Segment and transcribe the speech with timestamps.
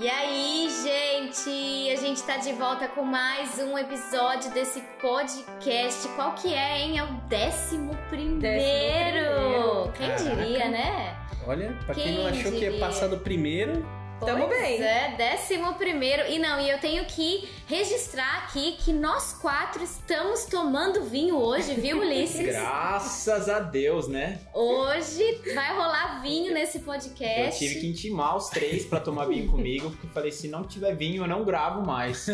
[0.00, 1.90] E aí, gente?
[1.92, 6.08] A gente tá de volta com mais um episódio desse podcast.
[6.16, 6.98] Qual que é, hein?
[6.98, 8.40] É o décimo primeiro.
[8.40, 8.62] Décimo
[9.20, 9.92] primeiro.
[9.92, 10.36] Quem Caraca.
[10.36, 11.16] diria, né?
[11.46, 12.80] Olha, pra quem, não Quem achou que ia diria?
[12.80, 13.84] passar do primeiro,
[14.20, 14.82] Tamo Pois bem.
[14.82, 16.26] É, décimo primeiro.
[16.28, 21.74] E não, e eu tenho que registrar aqui que nós quatro estamos tomando vinho hoje,
[21.74, 22.46] viu, Ulisses?
[22.54, 24.38] Graças a Deus, né?
[24.52, 27.58] Hoje vai rolar vinho nesse Eu podcast.
[27.58, 30.94] tive que intimar os três pra tomar vinho comigo, porque eu falei, se não tiver
[30.94, 32.26] vinho, eu não gravo mais.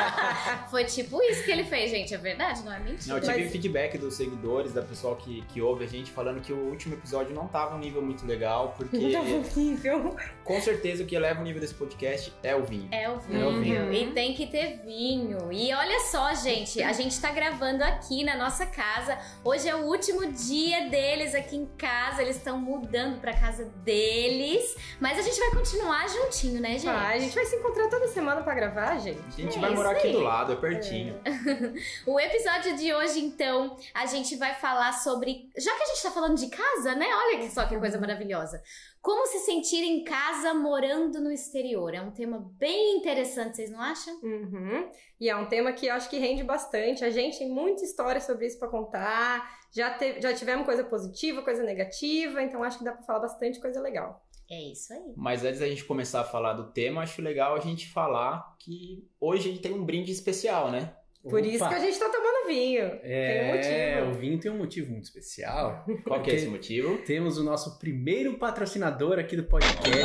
[0.70, 2.12] Foi tipo isso que ele fez, gente.
[2.14, 3.16] É verdade, não é Não, mentira.
[3.16, 6.52] eu tive Mas- feedback dos seguidores, da pessoal que, que ouve a gente, falando que
[6.52, 10.16] o último episódio não tava um nível muito legal, porque Tá horrível.
[10.44, 12.88] com certeza o que eleva o nível desse podcast é o vinho.
[12.90, 13.40] É o vinho.
[13.40, 13.92] É o vinho.
[13.92, 15.52] E tem que ter vinho.
[15.52, 19.16] E olha só, gente, a gente tá gravando aqui na nossa casa.
[19.44, 22.20] Hoje é o último dia deles aqui em casa.
[22.20, 24.74] Eles estão mudando pra casa deles.
[24.98, 26.88] Mas a gente vai continuar juntinho, né, gente?
[26.88, 29.20] Ah, a gente vai se encontrar toda semana pra gravar, gente.
[29.28, 30.12] A gente É vai morar isso aqui aí.
[30.14, 31.20] do lado, é pertinho.
[32.06, 35.48] O episódio de hoje, então, a gente vai falar sobre.
[35.56, 37.06] Já que a gente tá falando de casa, né?
[37.06, 38.60] Olha só que coisa maravilhosa.
[39.04, 41.92] Como se sentir em casa morando no exterior.
[41.92, 44.18] É um tema bem interessante, vocês não acham?
[44.22, 44.90] Uhum.
[45.20, 47.04] E é um tema que eu acho que rende bastante.
[47.04, 49.46] A gente tem muita história sobre isso pra contar.
[49.70, 53.60] Já, te- já tivemos coisa positiva, coisa negativa, então acho que dá pra falar bastante
[53.60, 54.24] coisa legal.
[54.50, 55.12] É isso aí.
[55.14, 59.06] Mas antes da gente começar a falar do tema, acho legal a gente falar que
[59.20, 60.96] hoje a gente tem um brinde especial, né?
[61.30, 62.84] Por isso Opa, que a gente tá tomando vinho.
[63.02, 64.10] É, Tem um motivo.
[64.10, 65.82] o vinho tem um motivo muito especial.
[66.04, 66.98] Qual que é esse motivo?
[66.98, 69.90] Temos o nosso primeiro patrocinador aqui do podcast.
[69.90, 70.02] É,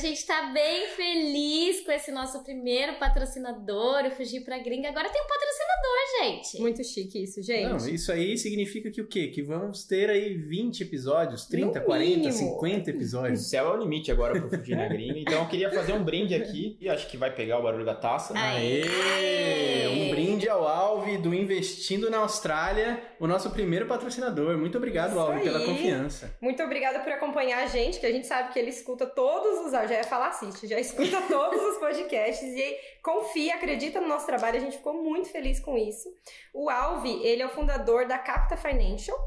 [0.00, 0.10] gente.
[0.10, 4.88] A gente tá bem feliz com esse nosso primeiro patrocinador, o Fugir pra Gringa.
[4.88, 6.60] Agora tem um patrocinador, gente.
[6.60, 7.68] Muito chique isso, gente.
[7.68, 9.28] Não, isso aí significa que o quê?
[9.28, 12.32] Que vamos ter aí 20 episódios, 30, No 40, mínimo.
[12.32, 13.48] 50 O episódios.
[13.48, 15.18] céu é o limite agora pro Fugir na Gringa.
[15.18, 16.76] Então eu queria fazer um brinde aqui.
[16.80, 18.32] E acho que vai pegar o barulho da taça.
[18.36, 18.82] Aê!
[18.84, 19.88] Aê!
[19.88, 24.56] Um brinde ao Alve do Investindo na Austrália, o nosso primeiro patrocinador.
[24.56, 25.66] Muito obrigado, Isso Alve, pela aí.
[25.66, 26.34] confiança.
[26.40, 29.74] Muito obrigada por acompanhar a gente, que a gente sabe que ele escuta todos os.
[29.90, 34.56] Já ia falar assiste, já escuta todos os podcasts e confia, acredita no nosso trabalho.
[34.56, 36.08] A gente ficou muito feliz com isso.
[36.54, 39.18] O Alvi, ele é o fundador da Capta Financial,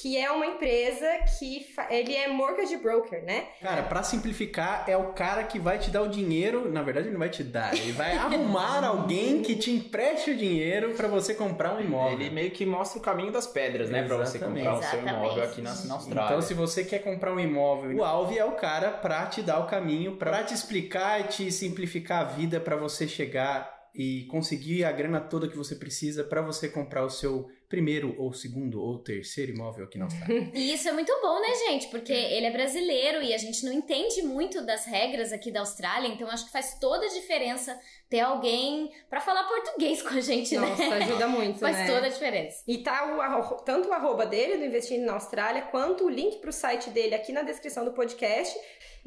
[0.00, 1.06] que é uma empresa
[1.38, 1.64] que.
[1.74, 3.46] fa- Ele é mortgage broker, né?
[3.60, 6.70] Cara, pra simplificar, é o cara que vai te dar o dinheiro.
[6.70, 7.74] Na verdade, ele não vai te dar.
[7.74, 12.12] Ele vai arrumar alguém que te empreste o dinheiro pra você comprar um imóvel.
[12.20, 14.02] Ele meio que mostra o caminho das pedras, né?
[14.02, 14.64] Pra você Exatamente.
[14.66, 15.24] comprar o seu Exatamente.
[15.26, 16.28] imóvel aqui na, na Austrália.
[16.30, 19.58] Então, se você quer comprar um imóvel, o Alve é o cara pra te dar
[19.60, 24.84] o caminho, pra te explicar e te simplificar a vida pra você chegar e conseguir
[24.84, 28.98] a grana toda que você precisa pra você comprar o seu primeiro ou segundo ou
[28.98, 30.50] terceiro imóvel aqui na Austrália.
[30.54, 31.88] E isso é muito bom, né, gente?
[31.88, 36.08] Porque ele é brasileiro e a gente não entende muito das regras aqui da Austrália,
[36.08, 37.78] então acho que faz toda a diferença
[38.08, 40.96] ter alguém pra falar português com a gente, Nossa, né?
[41.04, 41.86] ajuda muito, Faz né?
[41.86, 42.62] toda a diferença.
[42.66, 46.38] E tá o, arro- tanto o arroba dele, do Investindo na Austrália, quanto o link
[46.40, 48.58] pro site dele aqui na descrição do podcast.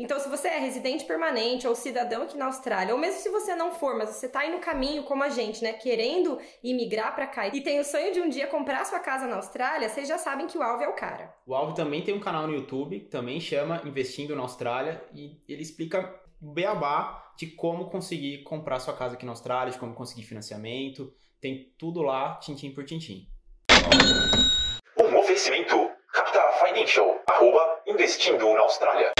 [0.02, 3.54] Então, se você é residente permanente ou cidadão aqui na Austrália, ou mesmo se você
[3.54, 7.28] não for, mas você tá aí no caminho como a gente, né, querendo imigrar pra
[7.28, 10.18] cá e tem o sonho de um dia comprar sua casa na Austrália, vocês já
[10.18, 11.32] sabem que o Alvo é o cara.
[11.46, 15.62] O Alvo também tem um canal no YouTube, também chama Investindo na Austrália, e ele
[15.62, 20.24] explica o beabá de como conseguir comprar sua casa aqui na Austrália, de como conseguir
[20.24, 21.14] financiamento.
[21.40, 23.28] Tem tudo lá, tintim por tintim.
[24.98, 25.92] Um oferecimento.
[26.12, 27.22] Capta Financial.
[27.30, 29.12] Arroba investindo na Austrália.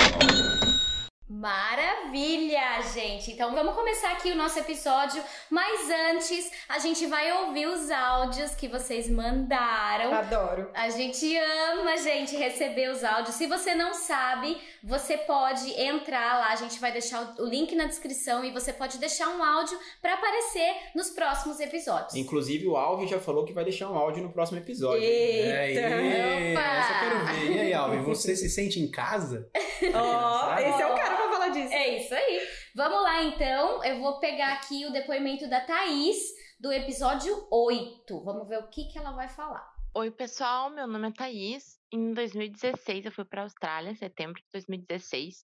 [1.42, 3.32] Maravilha, gente!
[3.32, 5.20] Então vamos começar aqui o nosso episódio,
[5.50, 10.14] mas antes a gente vai ouvir os áudios que vocês mandaram.
[10.14, 10.70] Adoro.
[10.72, 13.34] A gente ama, gente, receber os áudios.
[13.34, 17.86] Se você não sabe, você pode entrar lá, a gente vai deixar o link na
[17.86, 22.14] descrição e você pode deixar um áudio pra aparecer nos próximos episódios.
[22.14, 25.02] Inclusive, o Alvo já falou que vai deixar um áudio no próximo episódio.
[25.02, 25.86] Eita!
[25.88, 26.60] Aí, Opa!
[26.62, 27.50] essa eu quero ver.
[27.50, 29.50] E aí, Alve, você se sente em casa?
[29.92, 31.72] Ó, esse é o cara pra falar disso.
[31.72, 32.48] É isso aí.
[32.74, 33.82] Vamos lá então.
[33.84, 36.18] Eu vou pegar aqui o depoimento da Thaís
[36.60, 38.22] do episódio 8.
[38.22, 39.66] Vamos ver o que, que ela vai falar.
[39.94, 40.70] Oi, pessoal.
[40.70, 41.78] Meu nome é Thaís.
[41.90, 45.44] Em 2016, eu fui para a Austrália, setembro de 2016.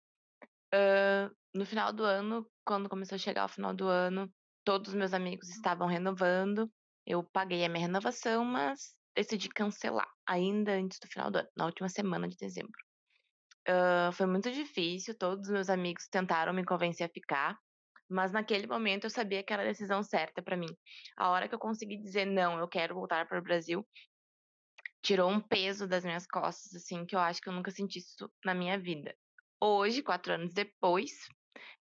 [0.73, 4.31] Ahn, no final do ano, quando começou a chegar o final do ano,
[4.63, 6.69] todos os meus amigos estavam renovando.
[7.05, 11.65] Eu paguei a minha renovação, mas decidi cancelar ainda antes do final do ano, na
[11.65, 12.84] última semana de dezembro.
[13.67, 17.57] Ah, foi muito difícil, todos os meus amigos tentaram me convencer a ficar,
[18.09, 20.67] mas naquele momento eu sabia que era a decisão certa para mim.
[21.17, 23.87] A hora que eu consegui dizer não, eu quero voltar para o Brasil,
[25.01, 28.29] tirou um peso das minhas costas, assim, que eu acho que eu nunca senti isso
[28.43, 29.15] na minha vida.
[29.61, 31.11] Hoje, quatro anos depois,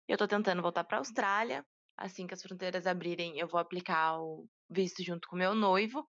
[0.08, 1.64] eu tô tentando voltar pra Austrália.
[1.98, 6.08] Assim que as fronteiras abrirem, eu vou aplicar o visto junto com meu noivo.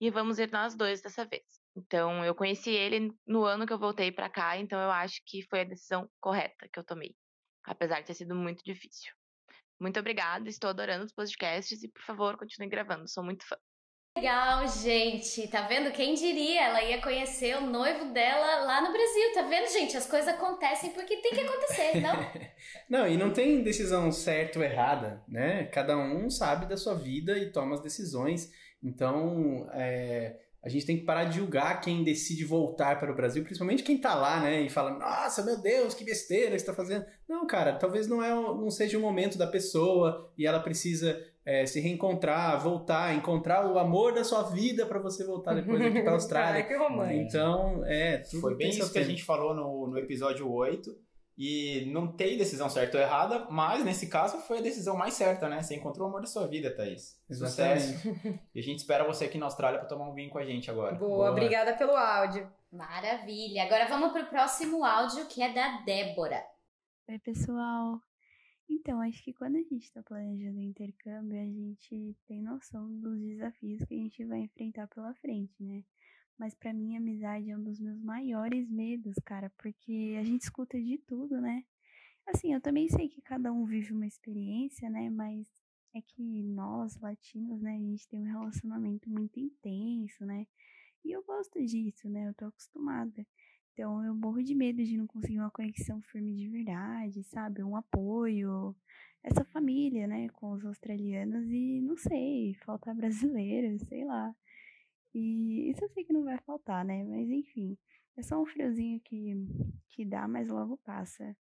[0.00, 1.61] E vamos ir nós dois dessa vez.
[1.76, 5.42] Então, eu conheci ele no ano que eu voltei pra cá, então eu acho que
[5.48, 7.14] foi a decisão correta que eu tomei.
[7.64, 9.12] Apesar de ter sido muito difícil.
[9.80, 13.56] Muito obrigada, estou adorando os podcasts e, por favor, continue gravando, sou muito fã.
[14.16, 15.48] Legal, gente.
[15.48, 15.90] Tá vendo?
[15.90, 16.66] Quem diria?
[16.66, 19.32] Ela ia conhecer o noivo dela lá no Brasil.
[19.32, 19.96] Tá vendo, gente?
[19.96, 22.12] As coisas acontecem porque tem que acontecer, não?
[22.88, 25.64] Não, e não tem decisão certa ou errada, né?
[25.66, 28.52] Cada um sabe da sua vida e toma as decisões.
[28.82, 33.42] Então, é, a gente tem que parar de julgar quem decide voltar para o Brasil,
[33.42, 34.60] principalmente quem tá lá, né?
[34.60, 37.04] E fala, nossa, meu Deus, que besteira que você tá fazendo.
[37.28, 41.66] Não, cara, talvez não, é, não seja o momento da pessoa e ela precisa é,
[41.66, 46.12] se reencontrar, voltar, encontrar o amor da sua vida para você voltar depois aqui para
[46.12, 46.62] a Austrália.
[46.62, 47.20] Ai, que romântico.
[47.20, 49.10] Então, é, tudo Foi bem isso que a tempo.
[49.10, 50.96] gente falou no, no episódio 8.
[51.36, 55.48] E não tem decisão certa ou errada, mas nesse caso foi a decisão mais certa,
[55.48, 55.62] né?
[55.62, 57.18] Você encontrou o amor da sua vida, Thaís.
[57.28, 57.82] Exatamente.
[57.82, 58.40] Sucesso.
[58.54, 60.70] E a gente espera você aqui na Austrália pra tomar um vinho com a gente
[60.70, 60.94] agora.
[60.94, 61.30] Boa, Boa.
[61.30, 62.50] obrigada pelo áudio.
[62.70, 63.64] Maravilha.
[63.64, 66.42] Agora vamos pro próximo áudio, que é da Débora.
[67.08, 68.00] Oi, pessoal.
[68.68, 73.18] Então, acho que quando a gente está planejando o intercâmbio, a gente tem noção dos
[73.20, 75.82] desafios que a gente vai enfrentar pela frente, né?
[76.42, 80.76] Mas pra mim, amizade é um dos meus maiores medos, cara, porque a gente escuta
[80.76, 81.62] de tudo, né?
[82.26, 85.08] Assim, eu também sei que cada um vive uma experiência, né?
[85.08, 85.46] Mas
[85.94, 90.44] é que nós, latinos, né, a gente tem um relacionamento muito intenso, né?
[91.04, 92.28] E eu gosto disso, né?
[92.28, 93.24] Eu tô acostumada.
[93.72, 97.62] Então eu morro de medo de não conseguir uma conexão firme de verdade, sabe?
[97.62, 98.74] Um apoio,
[99.22, 104.34] essa família, né, com os australianos e não sei, faltar brasileiro, sei lá.
[105.14, 107.04] E isso eu sei que não vai faltar, né?
[107.04, 107.76] Mas enfim,
[108.16, 109.34] é só um friozinho que,
[109.90, 111.36] que dá, mas logo passa.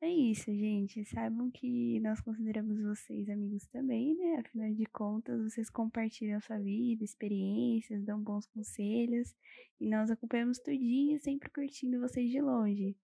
[0.00, 1.04] É isso, gente.
[1.06, 4.42] Saibam que nós consideramos vocês amigos também, né?
[4.46, 9.34] Afinal de contas, vocês compartilham sua vida, experiências, dão bons conselhos.
[9.80, 12.94] E nós acompanhamos tudinho, sempre curtindo vocês de longe.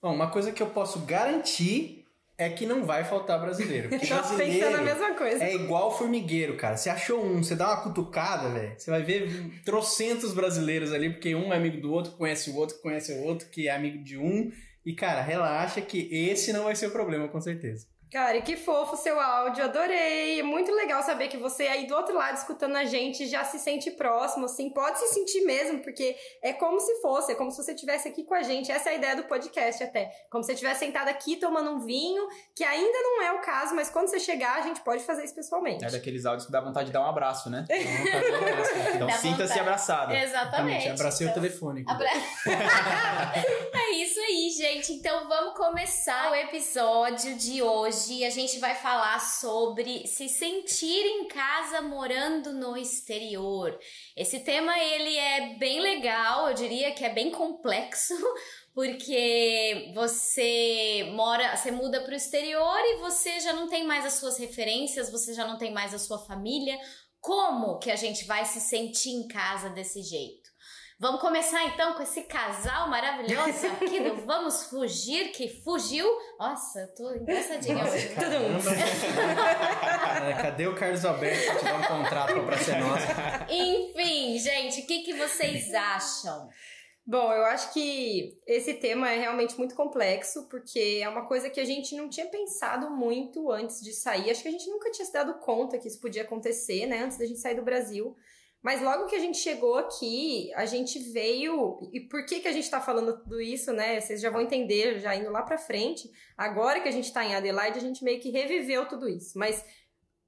[0.00, 2.03] Bom, uma coisa que eu posso garantir
[2.36, 3.88] é que não vai faltar brasileiro.
[3.88, 5.44] Porque Tava brasileiro pensando a mesma coisa.
[5.44, 6.76] é igual formigueiro, cara.
[6.76, 8.74] Você achou um, você dá uma cutucada, velho.
[8.76, 12.76] Você vai ver trocentos brasileiros ali, porque um é amigo do outro, conhece o outro,
[12.80, 14.50] conhece o outro, que é amigo de um.
[14.84, 17.86] E, cara, relaxa que esse não vai ser o problema, com certeza.
[18.14, 20.38] Cara, e que fofo o seu áudio, adorei.
[20.38, 23.58] É muito legal saber que você aí do outro lado escutando a gente já se
[23.58, 27.56] sente próximo, assim, pode se sentir mesmo, porque é como se fosse, é como se
[27.56, 28.70] você estivesse aqui com a gente.
[28.70, 30.12] Essa é a ideia do podcast até.
[30.30, 32.24] Como se você estivesse sentado aqui tomando um vinho,
[32.54, 35.34] que ainda não é o caso, mas quando você chegar, a gente pode fazer isso
[35.34, 35.84] pessoalmente.
[35.84, 37.66] É daqueles áudios que dá vontade de dar um abraço, né?
[38.94, 40.16] Então sinta-se abraçada.
[40.16, 40.88] Exatamente.
[40.88, 41.84] Abracei Então, o telefone.
[41.88, 42.08] Abra...
[43.74, 44.92] é isso aí, gente.
[44.92, 48.03] Então vamos começar o episódio de hoje.
[48.24, 53.78] A gente vai falar sobre se sentir em casa morando no exterior.
[54.16, 58.14] Esse tema ele é bem legal, eu diria que é bem complexo.
[58.74, 64.14] Porque você mora, você muda para o exterior e você já não tem mais as
[64.14, 66.76] suas referências, você já não tem mais a sua família.
[67.20, 70.53] Como que a gente vai se sentir em casa desse jeito?
[71.04, 76.06] Vamos começar então com esse casal maravilhoso aqui do Vamos Fugir, que fugiu.
[76.38, 78.08] Nossa, eu tô engraçadinha hoje.
[78.14, 78.70] Caramba.
[80.30, 83.46] É, Cadê o Carlos Alberto pra te dar um contrato pra ser nossa?
[83.50, 86.48] Enfim, gente, o que, que vocês acham?
[87.06, 91.60] Bom, eu acho que esse tema é realmente muito complexo, porque é uma coisa que
[91.60, 94.30] a gente não tinha pensado muito antes de sair.
[94.30, 97.02] Acho que a gente nunca tinha se dado conta que isso podia acontecer, né?
[97.02, 98.16] Antes da gente sair do Brasil.
[98.64, 101.78] Mas logo que a gente chegou aqui, a gente veio.
[101.92, 104.00] E por que, que a gente tá falando tudo isso, né?
[104.00, 106.10] Vocês já vão entender, já indo lá pra frente.
[106.34, 109.38] Agora que a gente tá em Adelaide, a gente meio que reviveu tudo isso.
[109.38, 109.62] Mas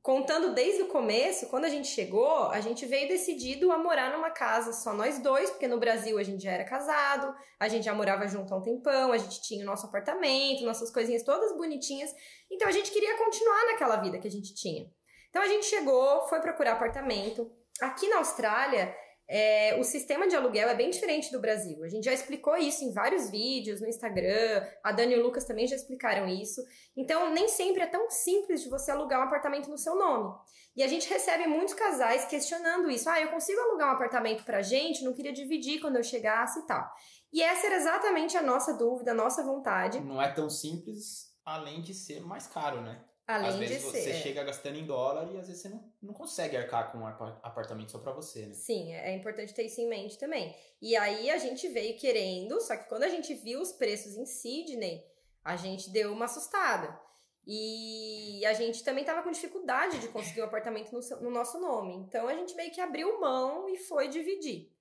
[0.03, 4.31] contando desde o começo, quando a gente chegou, a gente veio decidido a morar numa
[4.31, 7.95] casa só nós dois, porque no Brasil a gente já era casado, a gente já
[7.95, 12.11] morava junto há um tempão, a gente tinha o nosso apartamento, nossas coisinhas todas bonitinhas.
[12.53, 14.87] Então a gente queria continuar naquela vida que a gente tinha.
[15.31, 17.51] Então a gente chegou, foi procurar apartamento.
[17.81, 18.95] Aqui na Austrália,
[19.29, 21.83] é, o sistema de aluguel é bem diferente do Brasil.
[21.83, 25.45] A gente já explicou isso em vários vídeos no Instagram, a Dani e o Lucas
[25.45, 26.63] também já explicaram isso.
[26.97, 30.33] Então, nem sempre é tão simples de você alugar um apartamento no seu nome.
[30.77, 33.11] E a gente recebe muitos casais questionando isso.
[33.11, 35.03] Ah, eu consigo alugar um apartamento pra gente?
[35.03, 36.89] Não queria dividir quando eu chegasse e tal.
[37.33, 40.01] E essa era exatamente a nossa dúvida, a nossa vontade.
[40.01, 43.05] Não é tão simples, além de ser mais caro, né?
[43.27, 44.11] Além às vezes de você ser.
[44.11, 44.21] é.
[44.21, 47.41] chega gastando em dólar e às vezes você não, não consegue arcar com um apa-
[47.43, 48.55] apartamento só pra você, né?
[48.55, 50.55] Sim, é importante ter isso em mente também.
[50.81, 54.25] E aí a gente veio querendo, só que quando a gente viu os preços em
[54.27, 55.05] Sydney,
[55.45, 56.99] a gente deu uma assustada.
[57.49, 61.61] E a gente também tava com dificuldade de conseguir um apartamento no, seu- no nosso
[61.61, 61.95] nome.
[61.97, 64.73] Então a gente meio que abriu mão e foi dividir.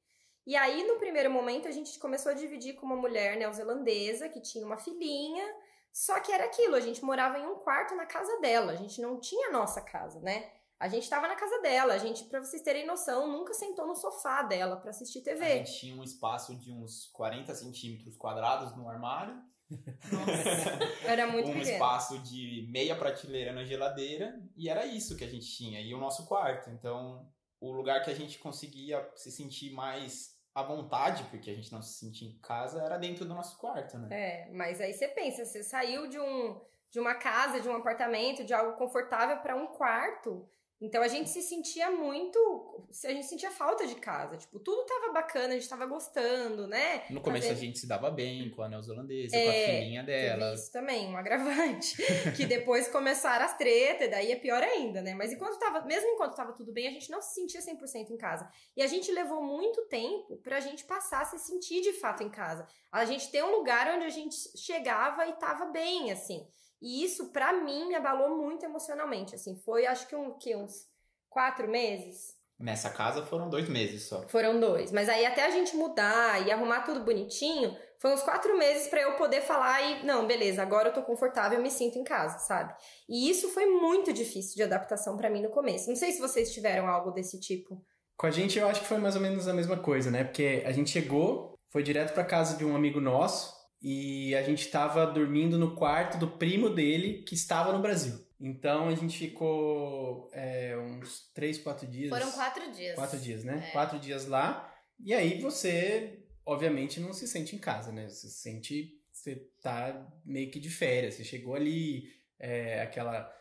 [0.47, 4.39] E aí, no primeiro momento, a gente começou a dividir com uma mulher neozelandesa que
[4.41, 5.43] tinha uma filhinha.
[5.97, 8.99] Só que era aquilo, a gente morava em um quarto na casa dela, a gente
[9.01, 10.51] não tinha a nossa casa, né?
[10.77, 13.95] A gente tava na casa dela, a gente, pra vocês terem noção, nunca sentou no
[13.95, 15.45] sofá dela pra assistir A TV.
[15.59, 19.41] gente tinha um espaço de uns 40 centímetros quadrados no armário,
[21.05, 21.71] Era muito um pequeno.
[21.71, 25.97] espaço de meia prateleira na geladeira, e era isso que a gente tinha, e o
[25.97, 26.69] nosso quarto.
[26.71, 27.25] Então,
[27.59, 31.81] o lugar que a gente conseguia se sentir mais à vontade, porque a gente não
[31.81, 34.07] se sentia em casa, era dentro do nosso quarto, né?
[34.09, 36.59] É, mas aí você pensa, você saiu de um
[36.89, 40.47] de uma casa, de um apartamento, de algo confortável pra um quarto.
[40.85, 45.11] Então a gente se sentia muito, a gente sentia falta de casa, tipo, tudo tava
[45.11, 47.03] bacana, a gente tava gostando, né?
[47.09, 50.03] No começo Fazer- a gente se dava bem com a neozelandesa, com a É, filhinha
[50.03, 50.53] dela.
[50.53, 51.95] Isso também, um agravante.
[52.37, 55.15] que depois começaram as tretas, e daí é pior ainda, né?
[55.15, 58.17] Mas enquanto tava, mesmo enquanto tava tudo bem, a gente não se sentia 100% em
[58.17, 58.47] casa.
[58.77, 62.29] E a gente levou muito tempo pra gente passar a se sentir de fato em
[62.29, 62.67] casa.
[62.91, 66.47] A gente ter um lugar onde a gente chegava e tava bem, assim.
[66.81, 69.55] E isso, pra mim, me abalou muito emocionalmente, assim.
[69.65, 70.87] Foi, acho que, um, que uns
[71.29, 72.35] quatro meses.
[72.57, 74.21] Nessa casa foram dois meses só.
[74.27, 74.91] Foram dois.
[74.91, 79.01] Mas aí até a gente mudar e arrumar tudo bonitinho, foi uns quatro meses pra
[79.01, 82.39] eu poder falar e, não, beleza, agora eu tô confortável, eu me sinto em casa,
[82.39, 82.73] sabe?
[83.09, 85.89] E isso foi muito difícil de adaptação pra mim no começo.
[85.89, 87.83] Não sei se vocês tiveram algo desse tipo.
[88.15, 90.23] Com a gente, eu acho que foi mais ou menos a mesma coisa, né?
[90.23, 94.67] Porque a gente chegou, foi direto pra casa de um amigo nosso e a gente
[94.69, 98.23] tava dormindo no quarto do primo dele que estava no Brasil.
[98.39, 102.09] Então a gente ficou é, uns três, quatro dias.
[102.09, 102.95] Foram quatro dias.
[102.95, 103.65] Quatro dias, né?
[103.69, 103.71] É.
[103.71, 104.71] Quatro dias lá.
[104.99, 108.07] E aí você, obviamente, não se sente em casa, né?
[108.09, 108.91] Você se sente.
[109.11, 111.13] Você tá meio que de férias.
[111.15, 113.31] Você chegou ali, é, aquela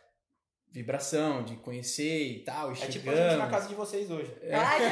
[0.70, 2.70] vibração de conhecer e tal.
[2.70, 2.92] E É chegando.
[2.92, 4.32] tipo a gente na casa de vocês hoje.
[4.52, 4.84] Ai, que!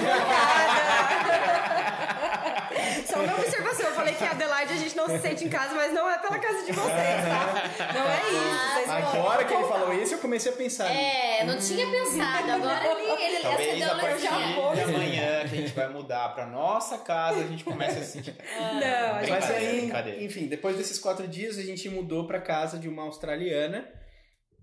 [3.07, 5.75] Só uma observação, eu falei que em Adelaide a gente não se sente em casa,
[5.75, 7.93] mas não é pela casa de vocês, tá?
[7.93, 8.75] Não é isso.
[8.75, 10.91] Vocês Agora que ele falou isso, eu comecei a pensar.
[10.91, 12.53] É, não tinha pensado.
[12.53, 14.75] Agora ele, ele Talvez acendeu a a partir luzinha.
[14.75, 18.13] de amanhã que a gente vai mudar pra nossa casa, a gente começa a se
[18.13, 18.37] sentir.
[18.57, 22.79] Não, a gente Mas aí, enfim, depois desses quatro dias, a gente mudou pra casa
[22.79, 23.89] de uma australiana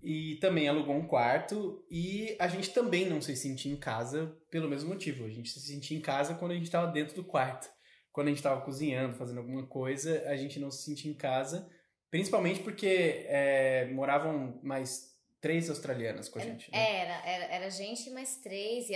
[0.02, 1.84] e também alugou um quarto.
[1.90, 5.24] E a gente também não se sentia em casa pelo mesmo motivo.
[5.24, 7.68] A gente se sentia em casa quando a gente estava dentro do quarto.
[8.12, 11.68] Quando a gente estava cozinhando, fazendo alguma coisa, a gente não se sentia em casa.
[12.10, 16.70] Principalmente porque é, moravam mais três australianas com a gente.
[16.70, 17.00] Né?
[17.00, 18.92] Era, era, era gente mais três, e,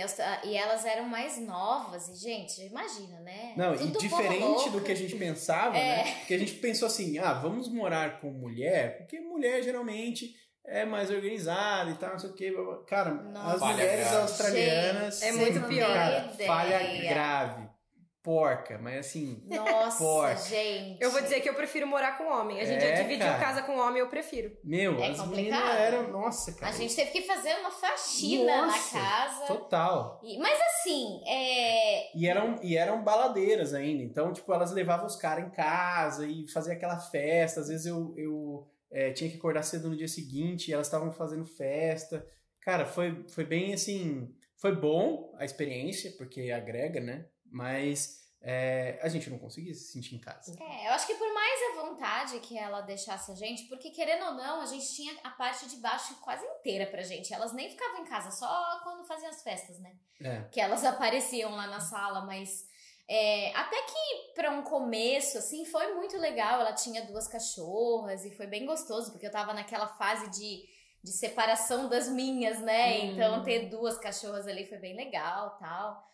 [0.47, 3.53] e elas eram mais novas, e gente, imagina, né?
[3.57, 6.03] Não, Tudo e diferente do que a gente pensava, É.
[6.03, 6.15] né?
[6.19, 11.09] Porque a gente pensou assim, ah, vamos morar com mulher, porque mulher geralmente é mais
[11.09, 12.83] organizada e tal, não sei o blá.
[12.85, 13.53] Cara, Nossa.
[13.53, 14.21] as Falha mulheres grave.
[14.21, 15.19] australianas...
[15.19, 15.93] Gente, é muito são, pior.
[15.93, 17.64] Cara, falha grave.
[18.25, 19.43] Porca, mas assim...
[19.45, 20.35] Nossa, Porca.
[20.37, 20.99] gente.
[20.99, 22.59] Eu vou dizer que eu prefiro morar com homem.
[22.59, 23.39] A gente É, já dividiu cara.
[23.39, 24.57] casa com homem, eu prefiro.
[24.63, 25.77] Meu, É as complicado.
[25.77, 26.11] eram...
[26.11, 26.71] Nossa, cara.
[26.71, 29.45] A gente teve que fazer uma faxina Nossa, na casa.
[29.45, 30.19] Total.
[30.23, 32.17] E- mas assim, é.
[32.17, 34.01] E eram, e eram baladeiras ainda.
[34.01, 37.59] Então, tipo, elas levavam os caras em casa e fazia aquela festa.
[37.61, 41.11] Às vezes eu, eu é, tinha que acordar cedo no dia seguinte e elas estavam
[41.13, 42.25] fazendo festa.
[42.61, 44.33] Cara, foi, foi bem assim.
[44.57, 47.25] Foi bom a experiência, porque agrega, né?
[47.55, 50.53] Mas é, a gente não conseguia se sentir em casa.
[50.61, 54.25] É, eu acho que por mais a vontade que ela deixasse a gente, porque querendo
[54.25, 57.33] ou não, a gente tinha a parte de baixo quase inteira pra gente.
[57.33, 59.95] Elas nem ficavam em casa, só quando faziam as festas, né?
[60.21, 60.41] É.
[60.51, 62.67] Que elas apareciam lá na sala, mas.
[63.07, 66.59] é, até que pra um começo, assim, foi muito legal.
[66.59, 70.61] Ela tinha duas cachorras e foi bem gostoso, porque eu tava naquela fase de,
[71.01, 72.99] de separação das minhas, né?
[72.99, 73.11] Hum.
[73.13, 76.05] Então ter duas cachorras ali foi bem legal tal.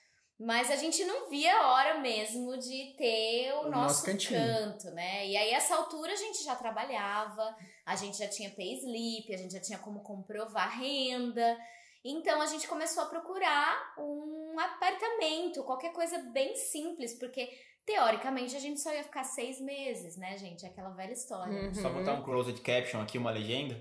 [0.44, 4.40] Mas a gente não via a hora mesmo de ter o, O nosso, nosso cantinho.
[4.40, 5.28] canto, né?
[5.28, 7.56] E aí, essa altura, a gente já trabalhava,
[7.86, 11.58] a gente já tinha payslip, a gente já tinha como comprovar renda.
[12.04, 17.48] Então, a gente começou a procurar um apartamento, qualquer coisa bem simples, porque
[17.86, 20.66] teoricamente a gente só ia ficar seis meses, né, gente?
[20.66, 21.54] Aquela velha história.
[21.54, 21.74] Uhum.
[21.76, 23.80] Só botar um closed caption aqui, uma legenda.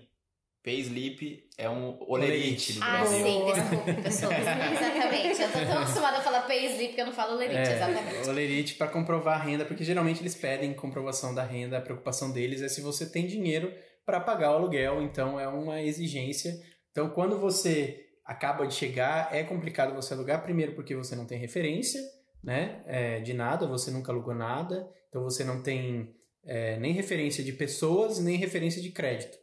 [0.63, 3.25] Payslip é um olerite do Ah, Brasil.
[3.27, 4.33] sim, desculpa, pessoas.
[4.39, 5.43] Exatamente.
[5.43, 8.15] Eu tô tão acostumada a falar payslip que eu não falo lerite, exatamente.
[8.17, 11.79] É, o lerite para comprovar a renda, porque geralmente eles pedem comprovação da renda.
[11.79, 13.73] A preocupação deles é se você tem dinheiro
[14.05, 16.53] para pagar o aluguel, então é uma exigência.
[16.91, 21.39] Então, quando você acaba de chegar, é complicado você alugar, primeiro porque você não tem
[21.39, 22.01] referência,
[22.43, 26.15] né, é, de nada, você nunca alugou nada, então você não tem
[26.45, 29.37] é, nem referência de pessoas, nem referência de crédito.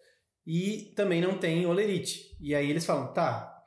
[0.47, 2.33] E também não tem olerite.
[2.39, 3.61] E aí eles falam, tá,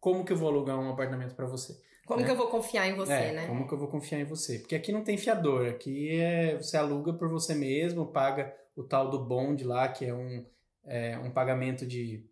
[0.00, 1.80] como que eu vou alugar um apartamento para você?
[2.04, 2.26] Como né?
[2.26, 3.46] que eu vou confiar em você, é, né?
[3.46, 4.58] Como que eu vou confiar em você?
[4.58, 9.08] Porque aqui não tem fiador, aqui é, você aluga por você mesmo, paga o tal
[9.08, 10.44] do bond lá, que é um,
[10.84, 12.28] é, um pagamento de.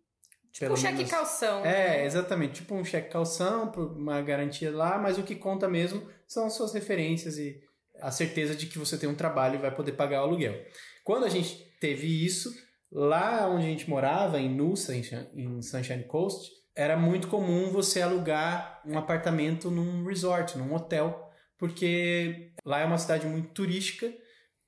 [0.51, 1.65] Tipo um cheque menos- calção.
[1.65, 2.55] É, exatamente.
[2.55, 6.73] Tipo um cheque calção, uma garantia lá, mas o que conta mesmo são as suas
[6.73, 7.63] referências e
[8.01, 10.61] a certeza de que você tem um trabalho e vai poder pagar o aluguel.
[11.03, 12.53] Quando a gente teve isso,
[12.93, 18.81] lá onde a gente morava, em Nusa, em Sunshine Coast, era muito comum você alugar
[18.85, 24.13] um apartamento num resort, num hotel, porque lá é uma cidade muito turística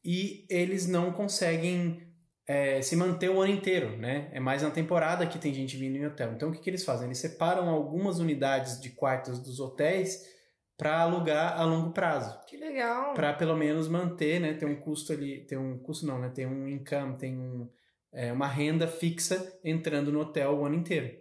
[0.03, 2.05] e eles não conseguem
[2.48, 4.29] é, se manter o ano inteiro, né?
[4.32, 6.34] É mais na temporada que tem gente vindo em hotel.
[6.34, 7.08] Então o que, que eles fazem?
[7.08, 10.24] Eles separam algumas unidades de quartos dos hotéis
[10.77, 13.13] para alugar a longo prazo, Que legal.
[13.13, 14.53] para pelo menos manter, né?
[14.53, 16.29] Tem um custo ali, tem um custo não, né?
[16.29, 17.67] Tem um income, tem um,
[18.15, 21.13] é, uma renda fixa entrando no hotel o ano inteiro.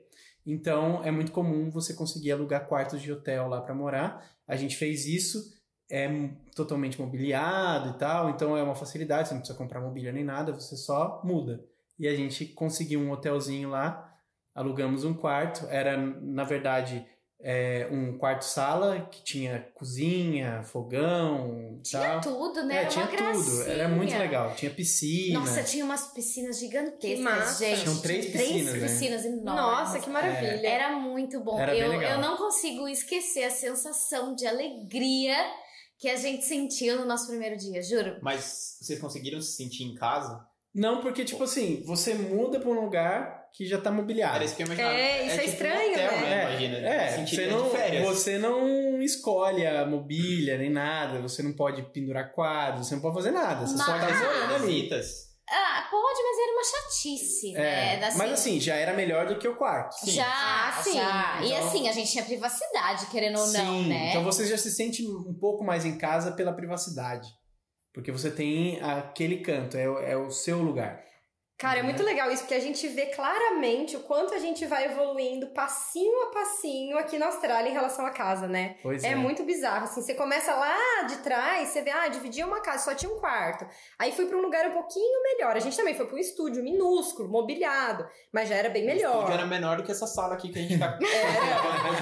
[0.46, 4.24] Então é muito comum você conseguir alugar quartos de hotel lá para morar.
[4.46, 5.52] A gente fez isso,
[5.90, 6.08] é
[6.54, 10.52] totalmente mobiliado e tal, então é uma facilidade, você não precisa comprar mobília nem nada,
[10.52, 11.64] você só muda.
[11.98, 14.12] E a gente conseguiu um hotelzinho lá,
[14.54, 17.06] alugamos um quarto, era na verdade
[17.46, 22.20] é, um quarto-sala que tinha cozinha, fogão, Tinha tal.
[22.22, 22.74] tudo, né?
[22.74, 23.74] É, Era tinha uma tudo, gracinha.
[23.74, 24.54] era muito legal.
[24.54, 25.40] Tinha piscina.
[25.40, 27.82] Nossa, tinha umas piscinas gigantescas, gente.
[27.82, 28.78] Tinham três piscinas, né?
[28.78, 29.44] Três piscinas enormes.
[29.44, 30.66] Nossa, que maravilha.
[30.66, 31.58] Era muito bom.
[31.60, 32.12] Era bem eu, legal.
[32.12, 35.36] eu não consigo esquecer a sensação de alegria
[35.98, 38.16] que a gente sentiu no nosso primeiro dia, juro.
[38.22, 40.42] Mas vocês conseguiram se sentir em casa?
[40.74, 44.34] Não, porque, tipo assim, você muda pra um lugar que já tá mobiliado.
[44.34, 44.94] Era isso que eu imaginava.
[44.94, 46.42] É, isso é tipo estranho, um hotel, né?
[46.50, 46.76] Imagina.
[46.78, 47.50] É, sentir você de
[48.00, 53.02] não, você não escolhe a mobília nem nada, você não pode pendurar quadros, você não
[53.02, 54.90] pode fazer nada, você só tá Mas- morando ali.
[55.46, 58.12] Ah, pode, mas era uma chatice, É, né?
[58.16, 59.92] mas assim, já era melhor do que o quarto.
[59.92, 60.12] Sim.
[60.12, 60.94] Já, Ah, sim.
[60.94, 61.38] já.
[61.42, 64.08] E Então- assim, a gente tinha privacidade, querendo ou não, Sim, né?
[64.10, 67.28] então você já se sente um pouco mais em casa pela privacidade.
[67.92, 70.98] Porque você tem aquele canto, é, é o seu lugar.
[71.56, 72.10] Cara, é muito Né?
[72.10, 76.32] legal isso, porque a gente vê claramente o quanto a gente vai evoluindo passinho a
[76.32, 78.76] passinho aqui na Austrália em relação à casa, né?
[78.82, 79.14] Pois É, é.
[79.14, 82.94] muito bizarro, assim, você começa lá de trás, você vê, ah, dividia uma casa, só
[82.94, 83.64] tinha um quarto.
[83.98, 85.56] Aí fui pra um lugar um pouquinho melhor.
[85.56, 89.14] A gente também foi pra um estúdio minúsculo, mobiliado, mas já era bem O melhor.
[89.14, 90.98] estúdio era menor do que essa sala aqui que a gente tá.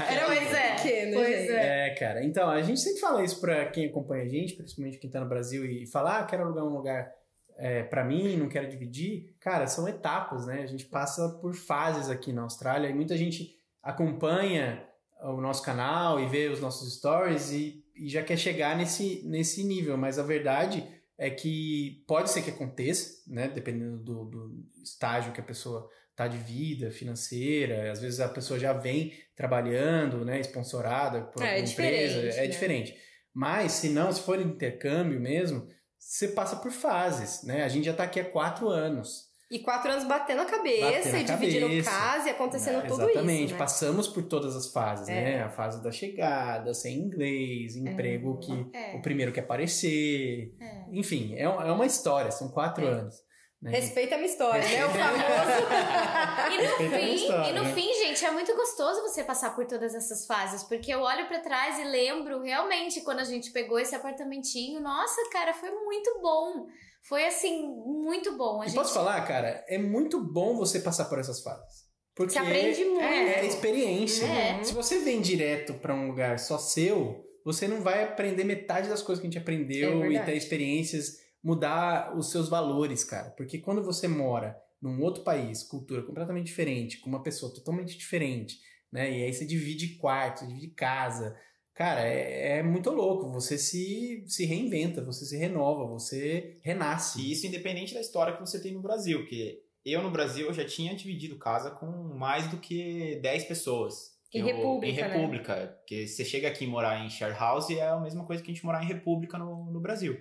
[0.08, 1.52] Era, era mais é, pequeno, pois gente.
[1.52, 1.88] é.
[1.88, 2.24] É, cara.
[2.24, 5.28] Então, a gente sempre fala isso pra quem acompanha a gente, principalmente quem tá no
[5.28, 7.12] Brasil, e fala, ah, quero alugar um lugar
[7.56, 9.34] é, para mim, não quero dividir.
[9.40, 10.62] Cara, são etapas, né?
[10.62, 14.84] A gente passa por fases aqui na Austrália e muita gente acompanha
[15.22, 19.62] o nosso canal e vê os nossos stories e, e já quer chegar nesse, nesse
[19.62, 20.84] nível, mas a verdade
[21.16, 23.48] é que pode ser que aconteça, né?
[23.48, 28.58] Dependendo do, do estágio que a pessoa tá de vida financeira, às vezes a pessoa
[28.58, 32.46] já vem trabalhando, né, sponsorada por É, alguma é empresa, é né?
[32.48, 32.96] diferente.
[33.32, 35.66] Mas se não, se for intercâmbio mesmo,
[36.04, 37.64] você passa por fases, né?
[37.64, 39.30] A gente já tá aqui há quatro anos.
[39.50, 41.90] E quatro anos batendo a cabeça Batendo a e dividindo cabeça.
[41.90, 42.88] casa e acontecendo né?
[42.88, 43.52] tudo Exatamente, isso.
[43.52, 43.58] né?
[43.58, 45.12] passamos por todas as fases, É.
[45.12, 45.42] né?
[45.42, 48.96] A fase da chegada, sem inglês, emprego que É.
[48.96, 50.84] o primeiro quer aparecer, É.
[50.90, 52.90] enfim, é, é uma história, são quatro É.
[52.90, 53.14] anos.
[53.60, 53.70] Né?
[53.72, 54.86] Respeita a minha história, né?
[54.86, 55.62] O famoso.
[56.52, 57.74] E no, Respeita fim, história, e no né?
[57.74, 61.40] fim, gente, é muito gostoso você passar por todas essas fases, porque eu olho pra
[61.40, 66.66] trás e lembro realmente quando a gente pegou esse apartamentinho, nossa, cara, foi muito bom.
[67.02, 68.60] Foi assim, muito bom.
[68.62, 68.76] A E gente...
[68.78, 71.82] posso falar, cara, é muito bom você passar por essas fases.
[72.14, 73.02] Porque Você aprende muito.
[73.02, 74.26] é experiência.
[74.26, 74.62] É.
[74.62, 79.02] Se você vem direto pra um lugar só seu, você não vai aprender metade das
[79.02, 80.26] coisas que a gente É aprendeu e verdade.
[80.26, 83.30] ter experiências, mudar os seus valores, cara.
[83.30, 88.58] Porque quando você mora num outro país, cultura completamente diferente, com uma pessoa totalmente diferente,
[88.92, 89.10] né?
[89.10, 91.36] E aí você divide quarto, divide casa.
[91.74, 93.30] Cara, é, é muito louco.
[93.32, 97.20] Você se, se reinventa, você se renova, você renasce.
[97.20, 100.52] E isso independente da história que você tem no Brasil, porque eu no Brasil eu
[100.52, 101.86] já tinha dividido casa com
[102.18, 104.12] mais do que 10 pessoas.
[104.34, 105.08] Em Eu- república, Em né?
[105.16, 105.76] república.
[105.78, 108.54] Porque você chega aqui e morar em share house é a mesma coisa que a
[108.54, 110.16] gente morar em república no, no Brasil.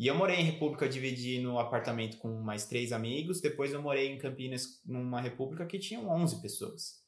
[0.00, 3.38] E eu morei em república, dividi no apartamento com mais três amigos.
[3.38, 7.02] Depois eu morei em Campinas, numa república que tinha 11 pessoas.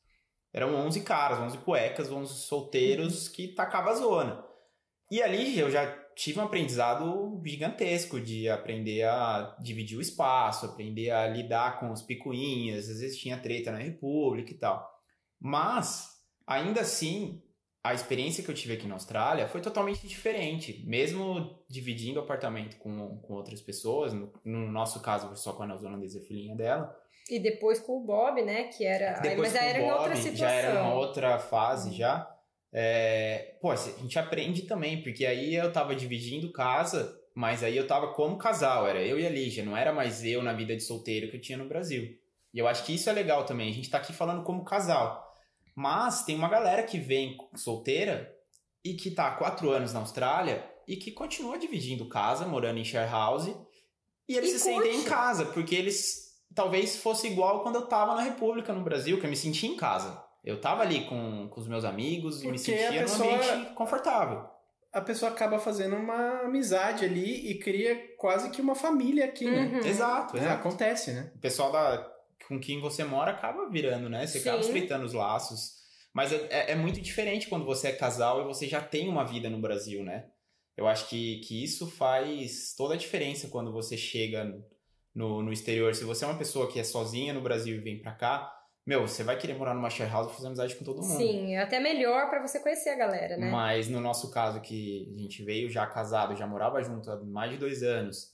[0.53, 4.45] Eram 11 caras, 11 cuecas, 11 solteiros que tacava a zona.
[5.11, 11.09] E ali eu já tive um aprendizado gigantesco de aprender a dividir o espaço, aprender
[11.13, 14.87] a lidar com os picuinhas, às vezes tinha treta na República e tal.
[15.41, 16.11] Mas,
[16.47, 17.43] ainda assim,
[17.85, 20.85] a experiência que eu tive aqui na Austrália foi totalmente diferente.
[20.87, 26.21] Mesmo dividindo apartamento com, com outras pessoas, no, no nosso caso só com a neozelandesa
[26.21, 26.97] filhinha dela,
[27.31, 28.65] E depois com o Bob, né?
[28.65, 29.21] Que era.
[29.21, 30.37] depois mas já era Bob, outra situação.
[30.37, 32.29] já era uma outra fase já.
[32.73, 37.87] É, pô, a gente aprende também, porque aí eu tava dividindo casa, mas aí eu
[37.87, 40.83] tava como casal, era eu e a Lígia, não era mais eu na vida de
[40.83, 42.19] solteiro que eu tinha no Brasil.
[42.53, 45.32] E eu acho que isso é legal também, a gente tá aqui falando como casal.
[45.75, 48.31] Mas tem uma galera que vem solteira
[48.85, 52.85] e que tá há quatro anos na Austrália e que continua dividindo casa, morando em
[52.85, 53.47] share house,
[54.29, 55.09] e eles E se sentem em curte.
[55.09, 59.31] casa, porque eles talvez fosse igual quando eu tava na República, no Brasil, que eu
[59.31, 60.23] me sentia em casa.
[60.45, 63.75] Eu tava ali com, com os meus amigos, me Porque sentia a num pessoa- ambiente
[63.75, 64.45] confortável.
[64.93, 69.71] A pessoa acaba fazendo uma amizade ali e cria quase que uma família aqui, né?
[69.81, 69.87] Uhum.
[69.87, 70.55] Exato, É, exato.
[70.61, 71.33] acontece, né?
[71.35, 72.12] O pessoal da,
[72.53, 74.27] com quem você mora acaba virando, né?
[74.27, 74.69] Você acaba Sim.
[74.69, 75.81] estreitando os laços.
[76.13, 79.25] Mas é, é- é muito diferente quando você é casal e você já tem uma
[79.25, 80.27] vida no Brasil, né?
[80.77, 84.45] Eu acho que, que isso faz toda a diferença quando você chega
[85.15, 85.95] no, no exterior.
[85.95, 88.53] Se você é uma pessoa que é sozinha no Brasil e vem pra cá,
[88.87, 91.17] meu, você vai querer morar numa share house e fazer amizade com todo mundo.
[91.17, 93.51] Sim, é até melhor pra você conhecer a galera, né?
[93.51, 97.53] Mas no nosso caso, que a gente veio já casado, já morava junto há mais
[97.53, 98.32] de dois anos,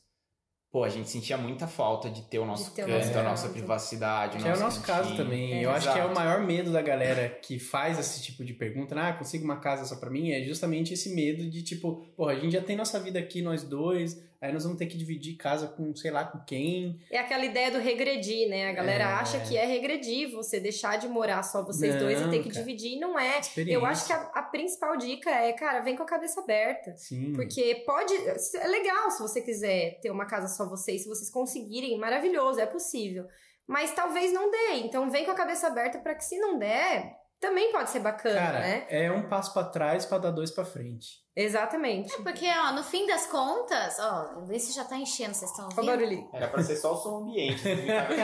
[0.70, 3.48] pô, a gente sentia muita falta de ter o nosso ter canto, nosso a nossa
[3.48, 4.38] privacidade.
[4.38, 5.16] Que é o nosso caso cantinho.
[5.24, 5.54] também.
[5.54, 5.64] É.
[5.64, 6.14] Eu acho que é o Exato.
[6.14, 9.08] maior medo da galera que faz esse tipo de pergunta, né?
[9.08, 12.38] ah, consigo uma casa só pra mim, é justamente esse medo de tipo, porra, a
[12.38, 15.66] gente já tem nossa vida aqui, nós dois, aí nós vamos ter que dividir casa
[15.68, 16.98] com sei lá com quem.
[17.10, 18.68] É aquela ideia do regredir, né?
[18.68, 19.06] A galera É.
[19.06, 22.50] acha que é regredir você deixar de morar só vocês Não, dois e ter que
[22.50, 22.60] cara.
[22.64, 22.92] dividir.
[22.96, 23.40] E não é.
[23.66, 26.94] Eu acho que a, a principal dica é, cara, vem com a cabeça aberta.
[26.96, 27.32] Sim.
[27.34, 28.14] Porque pode.
[28.14, 32.66] É legal se você quiser ter uma casa só vocês, se vocês conseguirem, maravilhoso, é
[32.66, 33.26] possível.
[33.66, 34.74] Mas talvez não dê.
[34.84, 38.34] Então vem com a cabeça aberta pra que se não der, também pode ser bacana,
[38.40, 38.86] Cara, né?
[38.88, 41.26] é um passo pra trás pra dar dois pra frente.
[41.36, 42.12] Exatamente.
[42.12, 45.66] É porque, ó, no fim das contas, ó, o Luiz já tá enchendo, vocês estão
[45.66, 45.96] Olha o ouvindo?
[45.96, 46.30] barulhinho.
[46.34, 47.62] Era pra ser só o som ambiente.
[47.64, 48.06] né?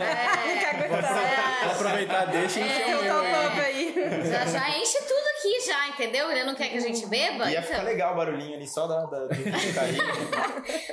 [0.00, 3.20] É, Vou aproveitar, vou aproveitar deixa e encher Tem o um meu
[3.64, 3.94] aí.
[4.30, 6.30] já, já enche tudo aqui já, entendeu?
[6.30, 7.50] Ele não quer que a gente beba?
[7.50, 9.98] Ia ficar Então, legal o barulhinho ali, só da, da, do cair.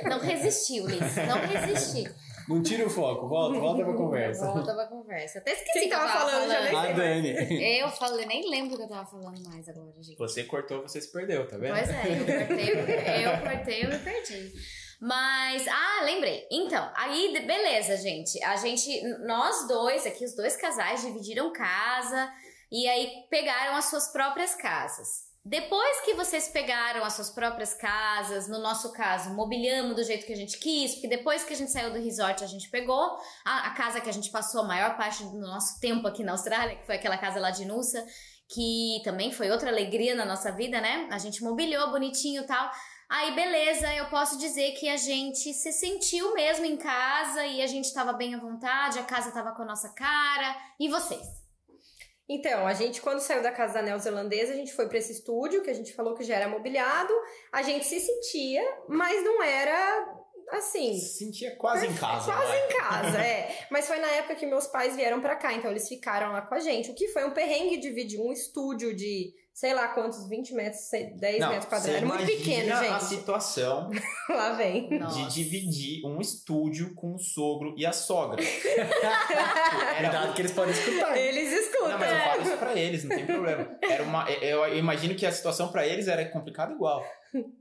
[0.08, 1.00] não resistiu, Liz.
[1.16, 2.12] Não resistiu.
[2.48, 4.46] Não tira o foco, volta, volta pra conversa.
[4.46, 5.38] Volta pra conversa.
[5.38, 7.78] Até esqueci Quem que eu tava tava falando, já nem A Dani.
[7.80, 10.16] Eu falei, nem lembro do que eu tava falando mais agora, gente.
[10.16, 11.74] Você cortou, você se perdeu, tá vendo?
[11.74, 14.52] Pois é, eu cortei, eu, eu cortei, eu me perdi.
[15.00, 16.44] Mas, ah, lembrei.
[16.50, 18.42] Então, aí, de- beleza, gente.
[18.42, 22.32] A gente, nós dois aqui, os dois casais, dividiram casa
[22.72, 25.27] e aí pegaram as suas próprias casas.
[25.48, 30.32] Depois que vocês pegaram as suas próprias casas, no nosso caso, mobiliamos do jeito que
[30.34, 33.68] a gente quis, porque depois que a gente saiu do resort, a gente pegou a,
[33.68, 36.76] a casa que a gente passou a maior parte do nosso tempo aqui na Austrália,
[36.76, 38.04] que foi aquela casa lá de Nussa,
[38.46, 41.08] que também foi outra alegria na nossa vida, né?
[41.10, 42.70] A gente mobiliou bonitinho e tal.
[43.08, 47.66] Aí, beleza, eu posso dizer que a gente se sentiu mesmo em casa e a
[47.66, 50.54] gente tava bem à vontade, a casa tava com a nossa cara.
[50.78, 51.37] E vocês?
[52.28, 55.62] Então, a gente, quando saiu da casa da neozelandesa, a gente foi pra esse estúdio,
[55.62, 57.12] que a gente falou que já era mobiliado.
[57.50, 60.14] A gente se sentia, mas não era
[60.50, 60.98] assim.
[60.98, 62.30] Se sentia quase em casa.
[62.30, 62.66] Quase vai.
[62.66, 63.66] em casa, é.
[63.70, 66.54] Mas foi na época que meus pais vieram pra cá, então eles ficaram lá com
[66.54, 66.90] a gente.
[66.90, 70.80] O que foi um perrengue dividir um estúdio de, sei lá quantos, 20 metros,
[71.18, 71.96] 10 Não, metros quadrados.
[71.96, 73.04] Era muito imagina pequeno, a gente.
[73.06, 73.90] situação
[74.30, 74.88] Lá vem.
[74.88, 78.40] de dividir um estúdio com o sogro e a sogra.
[79.98, 81.16] Cuidado que eles podem escutar.
[81.16, 81.88] Eles escutam.
[81.88, 83.68] Não, mas eu falo isso pra eles, não tem problema.
[83.82, 87.04] Era uma, eu, eu imagino que a situação pra eles era complicada igual.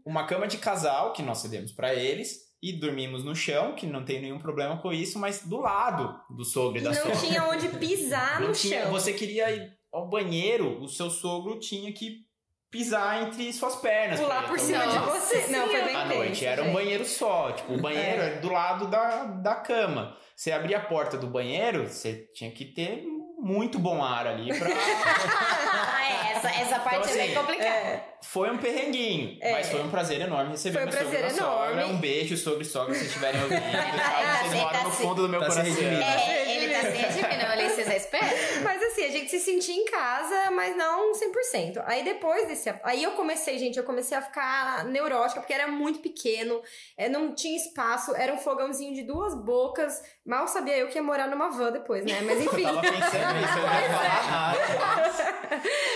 [0.05, 4.03] Uma cama de casal que nós cedemos pra eles e dormimos no chão, que não
[4.03, 7.15] tem nenhum problema com isso, mas do lado do sogro e da não sogra.
[7.17, 8.91] tinha onde pisar Não no tinha- chão.
[8.91, 12.25] você queria ir ao banheiro, o seu sogro tinha que
[12.69, 14.19] pisar entre suas pernas.
[14.19, 15.47] Pular por cima de você.
[15.47, 16.45] Não, foi bem à noite.
[16.45, 17.51] Era um banheiro só.
[17.51, 18.25] Tipo, o banheiro É.
[18.27, 20.15] era do lado da, da cama.
[20.35, 23.03] Você abria a porta do banheiro, você tinha que ter
[23.37, 24.67] muito bom ar ali pra.
[24.69, 27.69] Ah, é, essa, essa parte Então, é bem assim, complicada.
[27.69, 28.03] É.
[28.21, 29.37] foi um perrenguinho.
[29.41, 29.51] É.
[29.53, 31.71] Mas foi um prazer enorme receber Foi um prazer minha sogra.
[31.73, 31.93] enorme.
[31.93, 33.61] Um beijo, sogro e sogra, se estiverem ouvindo.
[34.17, 35.73] Ah, Vocês tá moram no se- fundo do meu tá se coração.
[35.75, 36.01] redimindo.
[36.03, 38.35] É, Ele tá sem adivina, o Ulisses é esperto.
[38.63, 41.81] Mas assim, a gente se sentia em casa, mas não 100%.
[41.85, 42.73] Aí depois desse.
[42.83, 46.61] Aí eu comecei, gente, eu comecei a ficar neurótica, porque era muito pequeno,
[46.97, 50.01] é, não tinha espaço, era um fogãozinho de duas bocas.
[50.25, 52.19] Mal sabia eu que ia morar numa van depois, né?
[52.21, 52.61] Mas enfim.
[52.63, 55.37] Eu tava pensando eu não ia falar nada.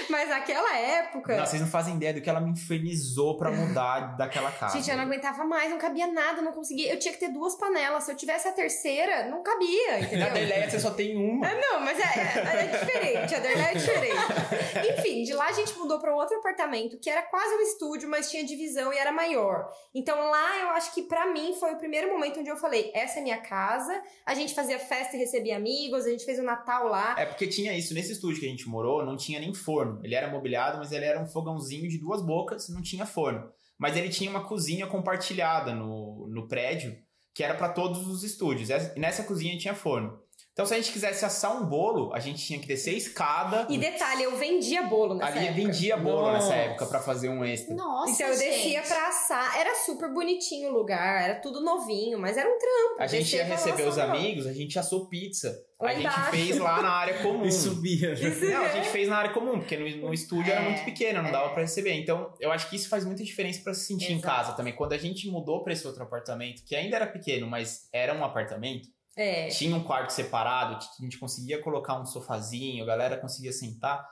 [0.09, 1.37] mas naquela época.
[1.37, 4.77] Não, vocês não fazem ideia do que ela me infernizou pra mudar daquela casa.
[4.77, 6.93] Gente, eu não aguentava mais, não cabia nada, não conseguia.
[6.93, 8.03] Eu tinha que ter duas panelas.
[8.03, 10.19] Se eu tivesse a terceira, não cabia, entendeu?
[10.19, 11.47] Na Adelaide você só tem uma.
[11.47, 14.99] É, não, mas é, é, é diferente, a Adelaide é diferente.
[14.99, 18.09] Enfim, de lá a gente mudou para um outro apartamento, que era quase um estúdio,
[18.09, 19.69] mas tinha divisão e era maior.
[19.93, 23.19] Então lá eu acho que para mim foi o primeiro momento onde eu falei: essa
[23.19, 24.01] é minha casa.
[24.25, 27.15] A gente fazia festa e recebia amigos, a gente fez o Natal lá.
[27.21, 29.99] É porque tinha isso, nesse estúdio que a gente morou, não tinha nem forno.
[30.03, 33.47] Ele era mobiliado, mas ele era um fogãozinho de duas bocas, não tinha forno.
[33.77, 36.97] Mas ele tinha uma cozinha compartilhada no, no prédio,
[37.31, 38.69] que era para todos os estúdios.
[38.71, 40.19] E nessa cozinha tinha forno.
[40.61, 43.65] Então, se a gente quisesse assar um bolo, a gente tinha que descer a escada.
[43.67, 45.61] E detalhe, eu vendia bolo nessa Ali época.
[45.63, 46.33] vendia bolo Nossa.
[46.49, 47.73] nessa época pra fazer um extra.
[47.75, 48.87] Nossa, Então eu descia gente.
[48.87, 52.95] pra assar, era super bonitinho o lugar, era tudo novinho, mas era um trampo.
[53.01, 55.51] A gente ia receber os amigos, a gente assou pizza.
[55.81, 56.29] Lá a gente embaixo.
[56.29, 57.43] fez lá na área comum.
[57.43, 58.13] E subia.
[58.51, 61.23] Não, a gente fez na área comum, porque no, no estúdio era É, muito pequeno,
[61.23, 61.93] não dava pra receber.
[61.93, 64.35] Então, eu acho que isso faz muita diferença pra se sentir em Exato.
[64.35, 64.73] casa também.
[64.75, 68.23] Quando a gente mudou pra esse outro apartamento, que ainda era pequeno, mas era um
[68.23, 69.47] apartamento, É.
[69.49, 74.05] tinha um quarto separado, a gente conseguia colocar um sofazinho, a galera conseguia sentar.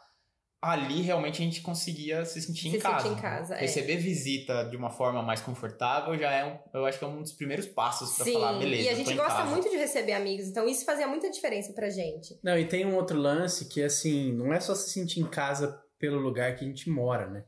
[0.62, 3.08] Ali realmente a gente conseguia se sentir Se em casa.
[3.08, 3.62] sentir em casa, é.
[3.62, 7.22] Receber visita de uma forma mais confortável já é um, eu acho que é um
[7.22, 8.84] dos primeiros passos Sim, falar, beleza.
[8.84, 9.50] e a gente gosta casa.
[9.50, 12.38] muito de receber amigos, então isso fazia muita diferença pra gente.
[12.44, 15.82] Não, e tem um outro lance que, assim, não é só se sentir em casa
[15.98, 17.46] pelo lugar que a gente mora, né?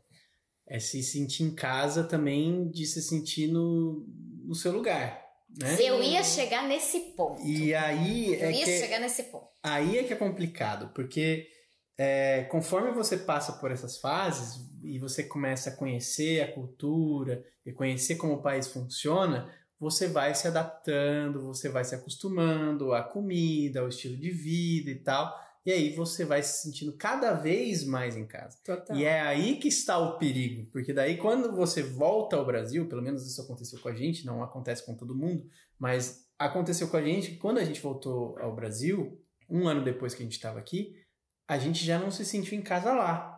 [0.65, 4.05] É se sentir em casa também de se sentir no,
[4.45, 5.20] no seu lugar,
[5.59, 5.77] né?
[5.79, 7.41] Eu ia chegar nesse ponto.
[7.45, 9.47] E aí Eu é ia que, chegar nesse ponto.
[9.63, 11.47] aí é que é complicado, porque
[11.97, 17.71] é, conforme você passa por essas fases e você começa a conhecer a cultura e
[17.71, 23.81] conhecer como o país funciona, você vai se adaptando, você vai se acostumando à comida,
[23.81, 25.33] ao estilo de vida e tal.
[25.65, 28.58] E aí você vai se sentindo cada vez mais em casa.
[28.63, 28.95] Total.
[28.95, 33.02] E é aí que está o perigo, porque daí quando você volta ao Brasil, pelo
[33.02, 35.45] menos isso aconteceu com a gente, não acontece com todo mundo,
[35.78, 40.15] mas aconteceu com a gente que quando a gente voltou ao Brasil, um ano depois
[40.15, 40.95] que a gente estava aqui,
[41.47, 43.38] a gente já não se sentiu em casa lá.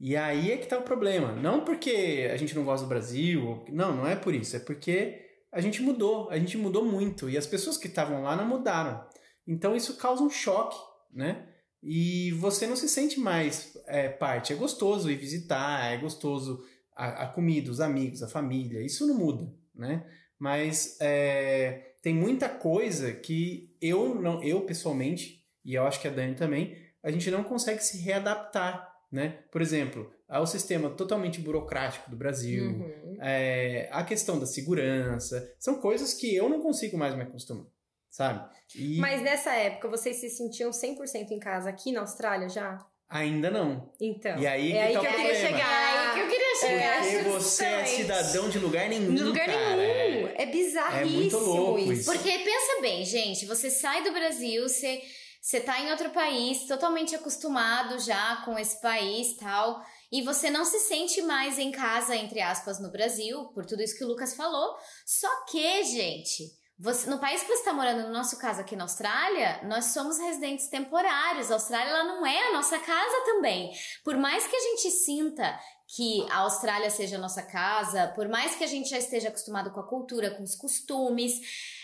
[0.00, 1.32] E aí é que está o problema.
[1.32, 5.26] Não porque a gente não gosta do Brasil, não, não é por isso, é porque
[5.52, 9.04] a gente mudou, a gente mudou muito e as pessoas que estavam lá não mudaram.
[9.50, 10.78] Então isso causa um choque,
[11.12, 11.46] né?
[11.82, 14.52] E você não se sente mais é, parte.
[14.52, 18.80] É gostoso ir visitar, é gostoso a, a comida, os amigos, a família.
[18.80, 20.06] Isso não muda, né?
[20.38, 26.10] Mas é, tem muita coisa que eu não, eu pessoalmente e eu acho que a
[26.10, 29.40] Dani também, a gente não consegue se readaptar, né?
[29.50, 33.16] Por exemplo, ao sistema totalmente burocrático do Brasil, Uhum.
[33.20, 37.66] é, a questão da segurança, são coisas que eu não consigo mais me acostumar,
[38.10, 38.48] sabe?
[38.74, 42.78] E Mas nessa época, vocês se sentiam 100% em casa aqui na Austrália já?
[43.12, 43.92] ainda não.
[44.00, 44.38] Então.
[44.38, 45.58] E aí é que aí tá que o eu queria chegar.
[45.58, 47.00] É aí que eu queria chegar.
[47.02, 49.76] Porque você é cidadão de lugar nenhum, Em lugar cara.
[49.76, 50.28] nenhum.
[50.28, 51.92] É- É bizarríssimo é muito louco isso.
[51.92, 52.12] isso.
[52.12, 55.02] Porque pensa bem, gente, você sai do Brasil, você,
[55.42, 60.64] você tá em outro país, totalmente acostumado já com esse país tal, e você não
[60.64, 64.36] se sente mais em casa, entre aspas, no Brasil, por tudo isso que o Lucas
[64.36, 64.76] falou.
[65.04, 66.44] Só que, gente,
[66.80, 70.18] você- no país que você está morando, no nosso caso aqui na Austrália, nós somos
[70.18, 71.50] residentes temporários.
[71.50, 73.70] A Austrália ela não é a nossa casa também.
[74.04, 75.58] Por mais que a gente sinta
[75.94, 79.70] que a Austrália seja a nossa casa, por mais que a gente já esteja acostumado
[79.72, 81.32] com a cultura, com os costumes,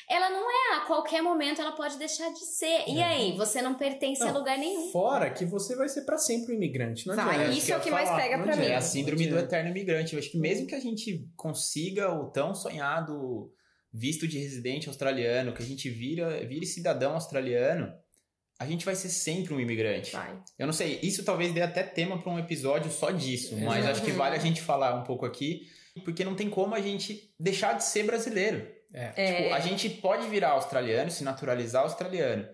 [0.08, 0.76] ela não é.
[0.76, 2.84] A qualquer momento ela pode deixar de ser.
[2.88, 3.04] E É.
[3.04, 4.92] aí, você não pertence a Não, lugar nenhum.
[4.92, 7.50] Fora que você vai ser pra sempre um imigrante, não adianta.
[7.50, 8.66] isso é o que ia mais falar, pega pra mim.
[8.66, 10.12] É a síndrome do eterno imigrante.
[10.14, 13.50] Eu acho que mesmo que a gente consiga o tão sonhado
[13.96, 17.90] visto de residente australiano, que a gente vira, vire cidadão australiano,
[18.58, 20.12] a gente vai ser sempre um imigrante.
[20.12, 20.38] Vai.
[20.58, 24.02] Eu não sei, isso talvez dê até tema para um episódio só disso, mas acho
[24.02, 25.62] que vale a gente falar um pouco aqui,
[26.04, 28.66] porque não tem como a gente deixar de ser brasileiro.
[28.92, 29.08] É.
[29.08, 32.46] Tipo, a gente pode virar australiano, se naturalizar australiano,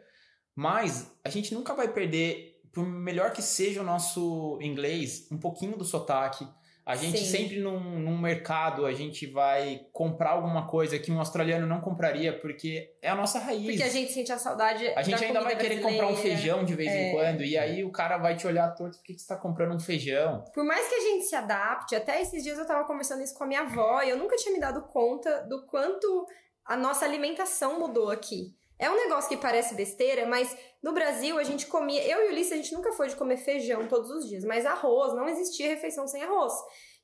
[0.55, 5.77] mas a gente nunca vai perder, por melhor que seja o nosso inglês, um pouquinho
[5.77, 6.47] do sotaque.
[6.85, 7.25] A gente Sim.
[7.25, 12.37] sempre num, num mercado, a gente vai comprar alguma coisa que um australiano não compraria,
[12.37, 13.65] porque é a nossa raiz.
[13.65, 16.65] Porque a gente sente a saudade A gente da ainda vai querer comprar um feijão
[16.65, 17.09] de vez É.
[17.09, 19.37] em quando, e aí o cara vai te olhar torto, por que que você tá
[19.37, 20.45] comprando um feijão?
[20.53, 23.45] Por mais que a gente se adapte, até esses dias eu tava conversando isso com
[23.45, 26.27] a minha avó e eu nunca tinha me dado conta do quanto
[26.65, 28.55] a nossa alimentação mudou aqui.
[28.83, 32.03] É um negócio que parece besteira, mas no Brasil a gente comia.
[32.05, 34.67] Eu e o Ulisses, a gente nunca foi de comer feijão todos os dias, mas
[34.67, 36.53] arroz, não existia refeição sem arroz.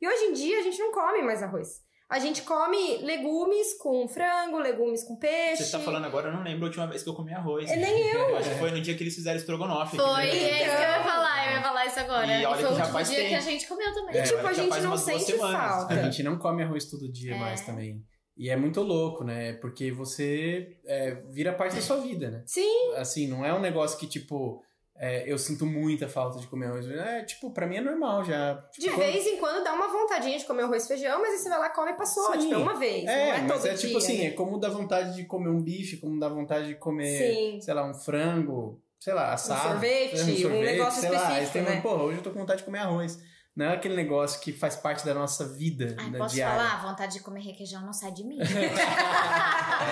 [0.00, 1.86] E hoje em dia a gente não come mais arroz.
[2.10, 5.62] A gente come legumes com frango, legumes com peixe.
[5.62, 7.70] Você tá falando agora, eu não lembro a última vez que eu comi arroz.
[7.70, 8.34] É, nem eu.
[8.38, 9.96] Acho que foi no dia que eles fizeram estrogonofe.
[9.96, 12.26] Foi, é isso que eu ia falar, eu ia falar isso agora.
[12.26, 13.36] E E, olha foi que o já último faz dia que tempo.
[13.36, 14.14] a gente comeu também.
[14.14, 15.60] E É, tipo, a já gente faz não sente semanas.
[15.70, 15.94] falta.
[15.94, 17.38] A gente não come arroz todo dia É.
[17.38, 18.02] mais também.
[18.38, 19.54] E é muito louco, né?
[19.54, 22.42] Porque você é, vira parte da sua vida, né?
[22.46, 24.62] Sim, Assim, não é um negócio que, tipo,
[25.00, 26.88] é, eu sinto muita falta de comer arroz.
[26.88, 28.54] É, tipo, pra mim é normal já.
[28.72, 31.38] de Tipo, vez em quando dá uma vontadinha de comer arroz e feijão, mas aí
[31.38, 32.32] você vai lá, come e passou.
[32.32, 32.38] Sim.
[32.40, 33.04] Tipo, é uma vez.
[33.04, 34.26] É, não é mas todo é dia, tipo assim, né?
[34.26, 37.60] é como dá vontade de comer um bife, como dá vontade de comer, Sim.
[37.60, 39.70] sei lá, um frango, sei lá, assado.
[39.70, 41.28] sorvete, um negócio sei lá.
[41.28, 41.80] Aí específico, tem, um, né?
[41.80, 43.18] Pô, hoje eu tô com vontade de comer arroz.
[43.58, 46.56] Não é aquele negócio que faz parte da nossa vida, Ai, da posso diária.
[46.56, 46.74] falar?
[46.74, 48.38] A vontade de comer requeijão não sai de mim.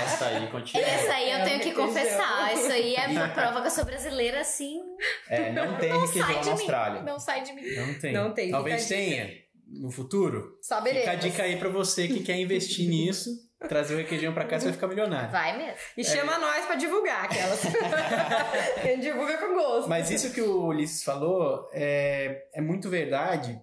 [0.05, 0.87] Essa aí, continua.
[0.87, 1.87] Essa aí eu É, tenho que requeijão.
[1.89, 2.55] confessar.
[2.55, 4.81] Isso aí é uma prova que eu sou brasileira, assim.
[5.29, 6.53] É, não tem Não requeijão sai na de mim.
[6.53, 7.03] Austrália.
[7.03, 7.63] Não sai de mim.
[7.75, 8.13] Não tem.
[8.13, 9.31] Não tem, Talvez tenha
[9.67, 10.57] no futuro.
[10.63, 11.17] Só Fica a beleza.
[11.17, 13.31] dica aí pra você que quer investir nisso,
[13.69, 15.31] trazer o requeijão pra cá, você vai ficar milionário.
[15.31, 15.77] Vai mesmo.
[15.97, 17.61] E chama nós pra divulgar aquelas.
[18.77, 19.89] a gente divulga com gosto.
[19.89, 23.61] Mas isso que o Ulisses falou é, é muito verdade,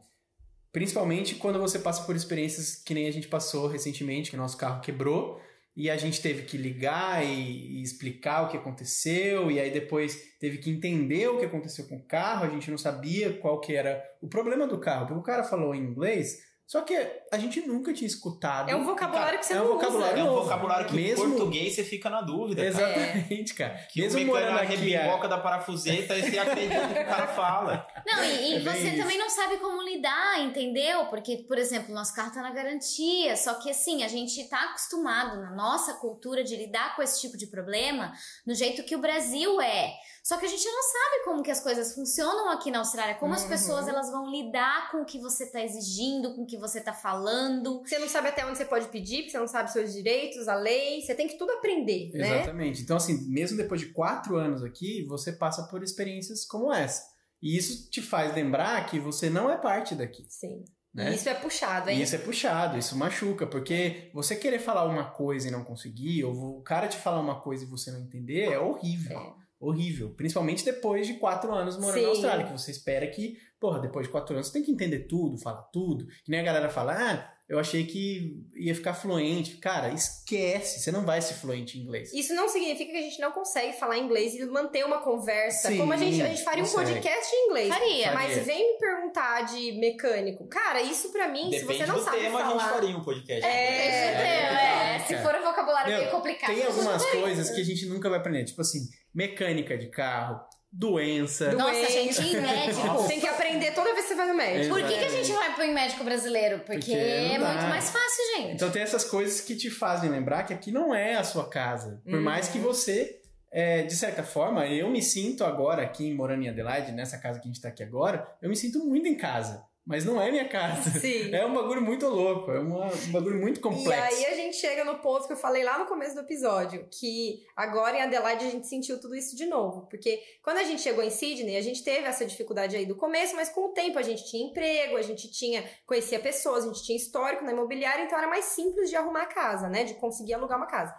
[0.71, 4.57] principalmente quando você passa por experiências que nem a gente passou recentemente, que o nosso
[4.57, 5.39] carro quebrou
[5.75, 10.15] e a gente teve que ligar e, e explicar o que aconteceu e aí depois
[10.39, 13.75] teve que entender o que aconteceu com o carro, a gente não sabia qual que
[13.75, 16.95] era o problema do carro, porque o cara falou em inglês, só que
[17.31, 18.69] a gente nunca tinha escutado.
[18.69, 20.27] É um vocabulário que você é um não vocabulário usa.
[20.27, 22.71] É um vocabulário que Mesmo- em português você fica na dúvida.
[22.71, 22.89] cara.
[22.97, 23.73] Exatamente, cara.
[23.91, 27.05] Que Mesmo o morando mecânico aqui, a- arrebimboca da parafuseta e você acredita que o
[27.05, 27.85] cara fala.
[28.07, 28.97] Não, e, e É você isso.
[28.97, 31.05] também não sabe como lidar, entendeu?
[31.07, 35.39] Porque, por exemplo, nosso carro tá na garantia, só que assim, a gente tá acostumado
[35.41, 38.11] na nossa cultura de lidar com esse tipo de problema
[38.47, 39.91] no jeito que o Brasil é.
[40.23, 43.33] Só que a gente não sabe como que as coisas funcionam aqui na Austrália, como
[43.33, 43.49] as Uhum.
[43.49, 46.93] pessoas elas vão lidar com o que você tá exigindo, com o que você tá
[46.93, 47.81] falando.
[47.85, 50.55] Você não sabe até onde você pode pedir, porque você não sabe seus direitos, a
[50.55, 51.01] lei.
[51.01, 52.37] Você tem que tudo aprender, né?
[52.37, 52.81] Exatamente.
[52.81, 57.03] Então, assim, mesmo depois de quatro anos aqui, você passa por experiências como essa.
[57.41, 60.25] E isso te faz lembrar que você não é parte daqui.
[60.29, 60.63] Sim.
[60.93, 61.11] Né?
[61.11, 61.99] E isso é puxado, hein?
[61.99, 66.23] E isso é puxado, isso machuca, porque você querer falar uma coisa e não conseguir,
[66.23, 69.17] ou o cara te falar uma coisa e você não entender, é horrível.
[69.19, 69.42] É.
[69.63, 70.13] Horrível.
[70.15, 72.03] Principalmente depois de quatro anos morando Sim.
[72.03, 75.07] na Austrália, que você espera que, porra, depois de quatro anos você tem que entender
[75.07, 76.05] tudo, falar tudo.
[76.23, 79.57] Que nem a galera fala, ah, eu achei que ia ficar fluente.
[79.57, 82.11] Cara, esquece, você não vai ser fluente em inglês.
[82.13, 85.67] Isso não significa que a gente não consegue falar inglês e manter uma conversa.
[85.67, 86.93] Sim, como a gente, a gente faria um consegue.
[86.93, 87.67] podcast em inglês.
[87.69, 88.13] Faria.
[88.13, 88.43] Mas Faria.
[88.43, 88.92] vem me perguntar
[89.41, 90.47] de mecânico.
[90.47, 92.59] Cara, isso pra mim, se Depende você não do sabe tema, a falar...
[92.63, 93.45] gente faria um podcast.
[93.45, 94.27] É, Entendeu?
[94.27, 95.21] É, se cara.
[95.23, 96.53] for um vocabulário Meu, meio complicado.
[96.53, 98.79] Tem algumas coisas que a gente nunca vai aprender, tipo assim,
[99.13, 100.39] mecânica de carro,
[100.71, 101.49] doença.
[101.49, 103.07] Do- Nossa, gente, em médico.
[103.07, 104.73] Tem que aprender toda vez que você vai no médico.
[104.75, 106.59] Por que, que a gente vai pro médico brasileiro?
[106.59, 108.53] Porque, Porque é muito mais fácil, gente.
[108.55, 112.01] Então tem essas coisas que te fazem lembrar que aqui não é a sua casa.
[112.03, 112.21] Por Uhum.
[112.23, 113.21] mais que você,
[113.53, 117.39] é, de certa forma, eu me sinto agora aqui em morando em Adelaide, nessa casa
[117.39, 119.63] que a gente tá aqui agora, eu me sinto muito em casa.
[119.85, 120.89] Mas não é minha casa.
[120.97, 121.35] Sim.
[121.35, 124.15] É um bagulho muito louco, é uma- um bagulho muito E complexo.
[124.15, 127.41] aí a gente chega no ponto que eu falei lá no começo do episódio, que
[127.53, 129.85] agora em Adelaide a gente sentiu tudo isso de novo.
[129.89, 133.35] Porque quando a gente chegou em Sydney, a gente teve essa dificuldade aí do começo,
[133.35, 136.81] mas com o tempo a gente tinha emprego, a gente tinha conhecia pessoas, a gente
[136.85, 139.83] tinha histórico na imobiliária, então era mais simples de arrumar a casa, né?
[139.83, 140.95] De conseguir alugar uma casa.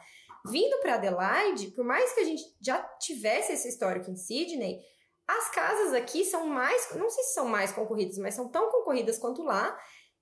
[0.46, 4.80] Vindo para Adelaide, por mais que a gente já tivesse esse histórico em Sydney,
[5.26, 9.18] as casas aqui são mais, não sei se são mais concorridas, mas são tão concorridas
[9.18, 9.78] quanto lá.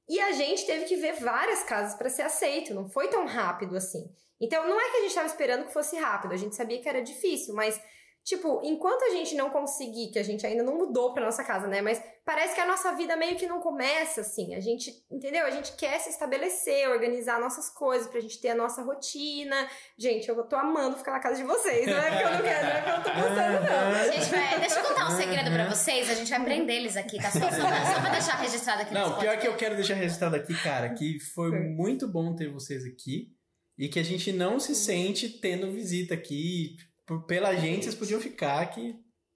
[0.08, 3.76] E a gente teve que ver várias casas para ser aceito, não foi tão rápido
[3.76, 4.04] assim.
[4.40, 6.88] Então, não é que a gente estava esperando que fosse rápido, a gente sabia que
[6.88, 7.80] era difícil, mas
[8.24, 11.66] tipo, enquanto a gente não conseguir, que a gente ainda não mudou para nossa casa,
[11.66, 14.54] né, mas parece que a nossa vida meio que não começa assim.
[14.54, 15.44] A gente, entendeu?
[15.44, 19.68] A gente quer se estabelecer, organizar nossas coisas pra gente ter a nossa rotina.
[19.98, 22.62] Gente, eu tô amando ficar na casa de vocês, não é porque eu não quero,
[22.62, 24.12] não é porque eu não tô gostando não.
[24.12, 26.10] Gente, vai, deixa eu contar um segredo pra vocês.
[26.10, 27.30] A gente vai prender eles aqui, tá?
[27.30, 30.54] Só, só, só pra deixar registrado aqui Não, pior que eu quero deixar registrado aqui,
[30.62, 33.32] cara, que foi muito bom ter vocês aqui
[33.76, 36.76] e que a gente não se sente tendo visita aqui.
[37.06, 38.94] Por- Pela gente, vocês podiam ficar aqui.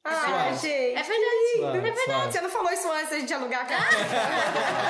[0.08, 0.54] Ah, Suave.
[0.58, 0.94] gente.
[0.94, 1.56] É verdade.
[1.56, 2.32] Suave, É verdade, suave.
[2.32, 3.96] você não falou isso antes da gente alugar a casa.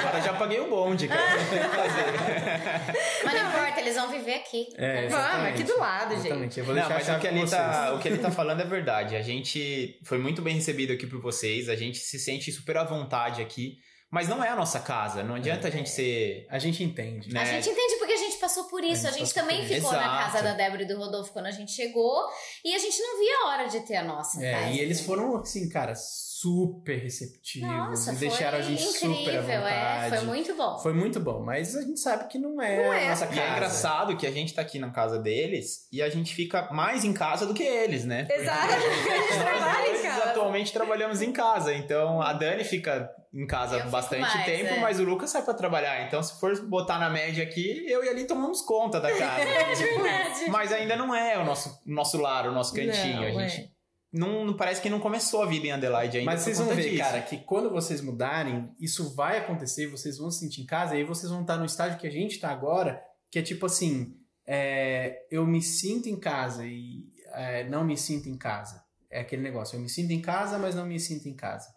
[0.09, 1.23] Agora já paguei o bonde, cara.
[1.39, 3.25] Fazer.
[3.25, 4.67] Mas não importa, eles vão viver aqui.
[4.77, 6.27] É, Vamos, aqui do lado, gente.
[6.27, 6.59] Exatamente.
[6.61, 9.17] Eu vou Não, mas o que, ele tá, o que ele tá falando é verdade.
[9.17, 12.85] A gente foi muito bem recebido aqui por vocês, a gente se sente super à
[12.85, 13.77] vontade aqui,
[14.11, 15.23] mas não é a nossa casa.
[15.23, 16.47] Não adianta a gente ser.
[16.51, 17.33] A gente entende.
[17.33, 17.41] Né?
[17.41, 18.06] A gente entende gente
[18.47, 19.07] passou por isso.
[19.07, 20.33] A gente gente, passou também ficou na Exato.
[20.33, 22.25] casa da Débora e do Rodolfo quando a gente chegou.
[22.65, 24.67] E a gente não via a hora de ter a nossa É, casa.
[24.71, 25.07] e eles né?
[25.07, 25.95] foram, assim, cara,
[26.41, 27.69] super receptivos.
[27.69, 30.07] Nossa, e foi deixaram a gente super à incrível, vontade.
[30.07, 30.09] é.
[30.19, 30.79] Foi muito bom.
[30.79, 33.29] Foi muito bom, mas a gente sabe que não é, Não é, a nossa E
[33.29, 33.41] casa.
[33.41, 37.05] é engraçado que a gente tá aqui na casa deles e a gente fica mais
[37.05, 38.27] em casa do que eles, né?
[38.31, 40.25] Exato, porque a gente trabalha em Nós casa.
[40.31, 44.81] atualmente trabalhamos em casa, então a Dani fica em casa Eu bastante mais, tempo, é.
[44.81, 46.07] mas o Lucas sai pra trabalhar.
[46.07, 49.45] Então, se for botar na média aqui, eu e ali tomamos conta da casa.
[49.47, 50.51] É verdade.
[50.51, 53.17] mas ainda não é o nosso, nosso lar, o nosso cantinho.
[53.17, 53.49] Não, a é.
[53.49, 53.76] gente
[54.17, 56.31] não, não- parece que não começou a vida em Adelaide ainda.
[56.31, 56.99] Mas vocês vão ver, disso.
[56.99, 60.99] cara, que quando vocês mudarem, isso vai acontecer, vocês vão se sentir em casa, e
[60.99, 64.17] aí vocês vão estar no estágio que a gente tá agora, que é tipo assim,
[64.47, 67.05] é, eu me sinto em casa e
[67.35, 68.83] é, não me sinto em casa.
[69.11, 71.69] É aquele negócio, eu me sinto em casa, mas não me sinto em casa.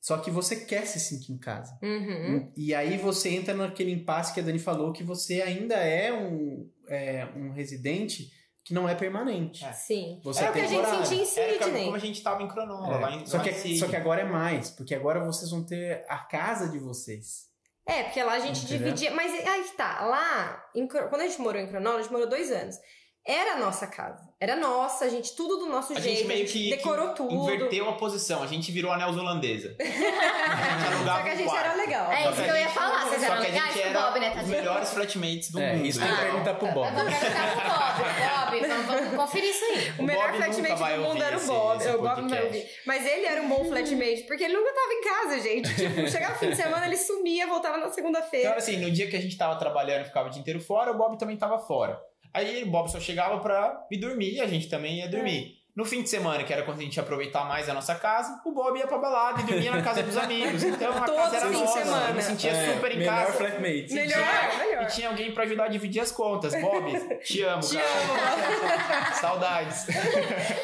[0.00, 1.76] Só que você quer se sentir em casa.
[1.82, 2.52] Uhum.
[2.56, 6.70] E aí você entra naquele impasse que a Dani falou, que você ainda é um,
[6.88, 8.30] é, um residente
[8.66, 9.64] que não é permanente.
[9.64, 9.72] É.
[9.72, 10.20] Sim.
[10.24, 11.84] Você é o que a gente sentia em Era Sydney.
[11.84, 12.98] como a gente tava em Cronola, É.
[12.98, 13.78] lá em, Só, lá que, em Sydney.
[13.78, 17.46] só que agora é mais, porque agora vocês vão ter a casa de vocês.
[17.86, 18.78] É, porque lá a gente Entendeu?
[18.92, 19.12] dividia.
[19.12, 22.28] Mas aí que tá, lá, em quando a gente morou em Cronola, a gente morou
[22.28, 22.74] dois anos.
[23.28, 24.24] Era a nossa casa.
[24.38, 26.18] Era nossa, a gente, tudo do nosso A jeito.
[26.18, 27.34] gente meio que, decorou que tudo.
[27.34, 28.42] inverteu a posição.
[28.42, 29.74] A gente virou a neozelandesa.
[29.80, 31.64] A gente Só que a gente quarto.
[31.66, 32.12] era legal.
[32.12, 33.04] É Só isso que a eu ia gente- falar.
[33.06, 34.56] Vocês Só eram que a legais gente o era Bob, né, os tadinho?
[34.56, 35.86] melhores flatmates do É, mundo.
[35.86, 36.90] isso tem que Ah, perguntar pro Eu Bob.
[36.94, 38.60] vou perguntar pro Bob.
[38.60, 39.92] Bob, vamos, vamos conferir isso aí.
[39.98, 41.76] O melhor Bob nunca flatmate do mundo era o esse- Bob.
[41.82, 42.44] esse o Bob não vai podcast.
[42.46, 42.70] ouvir.
[42.86, 45.74] Mas ele era um bom flatmate, porque ele nunca tava em casa, gente.
[45.74, 48.54] Tipo, chegava no fim de semana, ele sumia, voltava na Então, segunda-feira.
[48.54, 50.94] assim, no dia que a gente tava trabalhando e ficava o dia inteiro fora, o
[50.96, 51.98] Bob também tava fora.
[52.36, 55.56] Aí o Bob só chegava pra ir dormir e a gente também ia dormir.
[55.74, 58.40] No fim de semana, que era quando a gente ia aproveitar mais a nossa casa,
[58.46, 60.62] o Bob ia pra balada e dormia na casa dos amigos.
[60.62, 61.78] Então a Todos casa era fim de nossa.
[61.84, 62.08] semana.
[62.08, 63.32] Eu me sentia É, super em melhor casa.
[63.34, 63.92] flatmate.
[63.92, 64.82] melhor, tinha- melhor.
[64.82, 66.54] E tinha alguém pra ajudar a dividir as contas.
[66.58, 69.12] Bob, te amo, Te cara.
[69.20, 69.86] Saudades.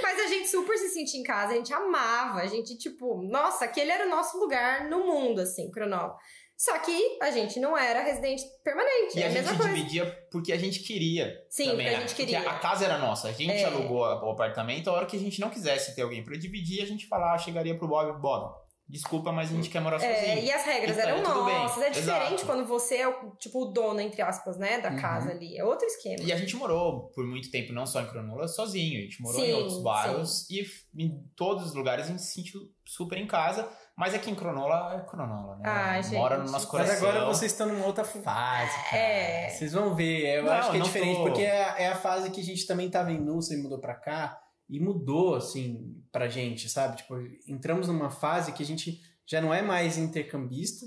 [0.03, 3.67] Mas a gente super se sentia em casa, a gente amava, a gente, tipo, nossa,
[3.67, 6.17] aquele era o nosso lugar no mundo, assim, Cronova.
[6.57, 9.75] Só que a gente não era residente permanente, E é a a gente coisa.
[9.75, 11.35] dividia porque a gente queria.
[11.51, 12.07] Sim, também, porque a né?
[12.07, 12.41] gente queria.
[12.41, 13.29] Porque a casa era nossa.
[13.29, 13.65] A gente É.
[13.65, 14.89] alugou o apartamento.
[14.89, 17.77] A hora que a gente não quisesse ter alguém pra dividir, a gente falava, chegaria
[17.77, 18.55] pro Bob, Bob,
[18.89, 20.45] desculpa, mas a gente quer morar É, sozinho.
[20.45, 21.55] e as regras Então, eram bem.
[21.59, 21.83] nossas.
[21.83, 22.47] É diferente Exato.
[22.47, 25.01] quando você é o, tipo, o dono, entre aspas, né, da Uhum.
[25.01, 25.57] casa ali.
[25.59, 26.23] É outro esquema.
[26.23, 28.99] E a gente morou por muito tempo, não só em Cronola, sozinho.
[28.99, 32.23] A gente morou Sim, em outros bairros e f- em todos os lugares a gente
[32.23, 33.69] se sentiu super em casa.
[33.97, 35.63] Mas aqui em Cronola é Cronola, né?
[35.67, 36.47] Ai, Mora gente.
[36.47, 37.09] no nosso Mas coração.
[37.09, 38.97] agora vocês estão numa outra fase, cara.
[38.97, 39.49] É.
[39.51, 40.39] Vocês vão ver.
[40.39, 41.23] Eu Não, acho que é diferente, tô.
[41.25, 43.95] porque é, é a fase que a gente também tava em Nussa e mudou pra
[43.95, 44.39] cá.
[44.69, 46.97] E mudou, assim, pra gente, sabe?
[46.97, 47.17] Tipo,
[47.47, 50.87] entramos numa fase que a gente já não é mais intercambista,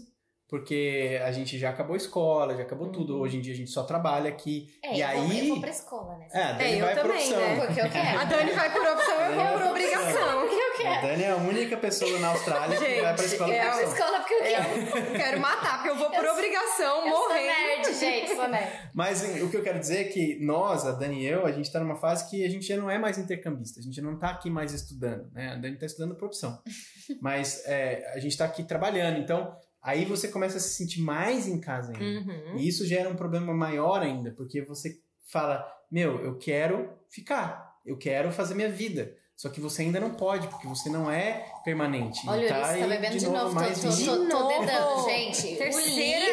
[0.60, 3.20] porque a gente já acabou a escola, já acabou tudo.
[3.20, 4.74] Hoje em dia a gente só trabalha aqui.
[4.82, 5.40] É, e eu, vou, aí.
[5.40, 6.28] eu vou pra escola, né?
[6.32, 7.40] É, a Dani É, eu vai por também, opção.
[7.40, 7.66] né?
[7.66, 8.20] Porque eu quero.
[8.20, 10.40] A Dani vai por opção, eu vou por obrigação.
[10.48, 11.08] Porque eu A quero.
[11.08, 13.72] Dani é a única pessoa na Austrália que Gente, vai pra escola é por Eu
[13.72, 13.94] vou pra opção.
[14.06, 14.98] escola porque eu É, quero.
[15.08, 17.46] eu quero matar, porque eu vou por Eu- obrigação, Eu sou morrendo.
[17.48, 18.72] nerd, gente, sou nerd.
[18.94, 21.72] Mas o que eu quero dizer é que nós, a Dani e eu, a gente
[21.72, 23.80] tá numa fase que a gente já não é mais intercambista.
[23.80, 25.52] A gente não tá aqui mais estudando, né?
[25.52, 26.62] A Dani tá estudando por opção.
[27.22, 29.20] Mas é, a gente tá aqui trabalhando.
[29.20, 29.56] Então,
[29.86, 32.32] aí você começa a se sentir mais em casa ainda.
[32.32, 32.58] Uhum.
[32.58, 37.80] E isso gera um problema maior ainda, porque você fala, meu, eu quero ficar.
[37.86, 39.16] Eu quero fazer minha vida.
[39.38, 42.22] Só que você ainda não pode, porque você não é permanente.
[42.28, 43.50] Olha, tá Ulisses tá bebendo de novo.
[43.50, 44.48] Tô, mais tô, De tô, tô novo.
[44.48, 45.58] dedando, gente.
[45.58, 46.26] Terceira.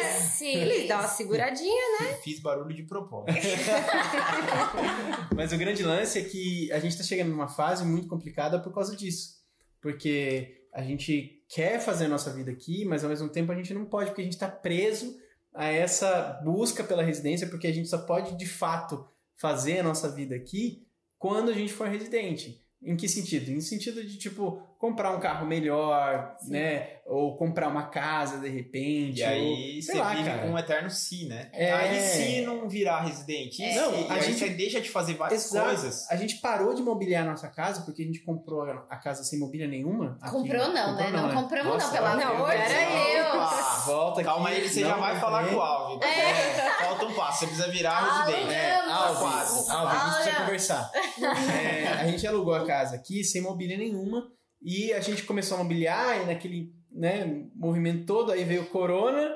[0.63, 0.87] Ulisses.
[0.87, 2.17] Dão uma seguradinha.
[2.23, 3.33] Fiz barulho de propósito.
[5.35, 8.73] Mas o grande lance é que a gente tá chegando numa fase muito complicada por
[8.73, 9.33] causa disso.
[9.81, 13.73] Porque a gente quer fazer a nossa vida aqui, mas ao mesmo tempo a gente
[13.73, 15.19] não pode, porque a gente tá preso
[15.53, 20.09] a essa busca pela residência, porque a gente só pode de fato fazer a nossa
[20.09, 20.87] vida aqui
[21.19, 22.59] quando a gente for residente.
[22.81, 23.51] Em que sentido?
[23.51, 26.97] Em sentido de, tipo, comprar um carro melhor, né?
[27.05, 29.19] Ou comprar uma casa de repente.
[29.21, 30.41] E aí ou, você sei lá, vive cara.
[30.41, 31.49] com um eterno si, né?
[31.53, 31.71] É.
[31.71, 35.13] Aí se não virar residente, e Não, e a aí gente- você deixa de fazer
[35.13, 35.67] várias Exato.
[35.67, 36.09] coisas.
[36.11, 39.39] A gente parou de mobiliar a nossa casa porque a gente comprou a casa sem
[39.39, 40.17] mobília nenhuma.
[40.21, 40.31] aqui.
[40.31, 41.09] Comprou não, né?
[41.11, 43.35] Não compramos não, Nossa, pelo olha, amor eu- de Pera Deus.
[43.35, 43.79] Opa!
[43.85, 44.29] Volta aqui.
[44.29, 45.55] Calma aí que você já não vai falar comprei.
[45.55, 45.99] com o Alvin.
[45.99, 46.69] porque É.
[46.83, 48.53] Falta um passo, você precisa virar Ah, residente.
[48.53, 49.69] É, Alves.
[49.69, 50.91] Alves, a gente precisa conversar.
[51.63, 54.27] É, a gente alugou a casa aqui sem mobília nenhuma
[54.63, 59.35] e a gente começou a mobiliar e naquele né, movimento todo, aí veio o corona,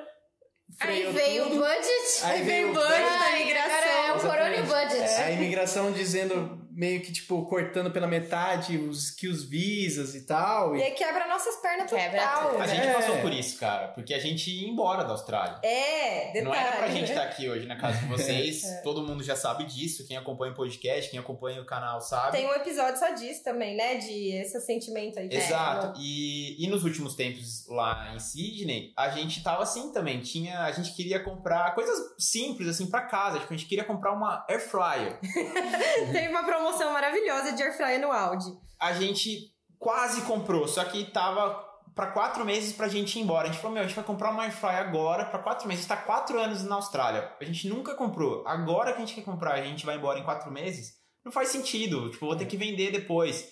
[0.82, 1.60] Aí veio o tudo.
[1.60, 2.24] budget.
[2.24, 3.74] Aí veio o budget da imigração.
[3.74, 5.22] agora É o corona e o budget.
[5.22, 10.76] A imigração dizendo, meio que, tipo, cortando pela metade os que os visas e tal.
[10.76, 12.50] E E, aí quebra nossas pernas Quebra total.
[12.52, 12.62] tudo.
[12.62, 12.76] A né?
[12.76, 12.94] gente É.
[12.94, 15.58] passou por isso, cara, porque a gente ia embora da Austrália.
[15.64, 16.46] É, detalhe.
[16.46, 17.10] Não era pra gente né?
[17.16, 18.64] estar aqui hoje na casa de vocês.
[18.84, 20.06] Todo mundo já sabe disso.
[20.08, 22.38] Quem acompanha o podcast, quem acompanha o canal sabe.
[22.38, 23.96] Tem um episódio só disso também, né?
[23.96, 25.30] De esse sentimento aí.
[25.32, 26.00] Exato.
[26.00, 30.20] E, e nos últimos tempos lá em Sydney, a gente tava assim também.
[30.20, 33.40] Tinha, a gente queria comprar coisas simples assim pra casa.
[33.40, 35.20] Tipo, a gente queria comprar uma air fryer.
[36.14, 38.46] Tem uma promoção maravilhosa de air fryer no Audi.
[38.80, 41.66] A gente quase comprou, só que tava
[41.96, 43.48] pra quatro meses pra gente ir embora.
[43.48, 45.86] A gente falou, meu, a gente vai comprar uma air fryer agora pra quatro meses.
[45.86, 47.32] A gente tá quatro anos na Austrália.
[47.40, 48.48] A gente nunca comprou.
[48.48, 50.94] Agora que a gente quer comprar, a gente vai embora em quatro meses.
[51.26, 52.10] Não faz sentido.
[52.12, 53.52] Tipo, vou ter que vender depois.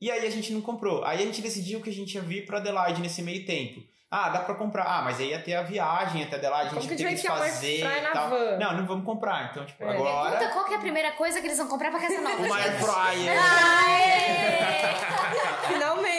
[0.00, 1.04] E aí a gente não comprou.
[1.04, 3.80] Aí a gente decidiu que a gente ia vir pra Adelaide nesse meio tempo.
[4.10, 4.84] Ah, dá pra comprar.
[4.84, 7.10] Ah, mas aí ia ter a viagem até Adelaide, a Como gente que ia a
[7.10, 8.30] ter gente que vai enfiar uma fazer e na tal.
[8.30, 8.56] van?
[8.58, 9.50] Não, não vamos comprar.
[9.50, 9.90] Então, tipo, É.
[9.94, 10.30] agora...
[10.30, 12.56] Pergunta qual que é a primeira coisa que eles vão comprar pra casa nova, Uma
[12.56, 13.38] air fryer.
[15.68, 16.17] Finalmente,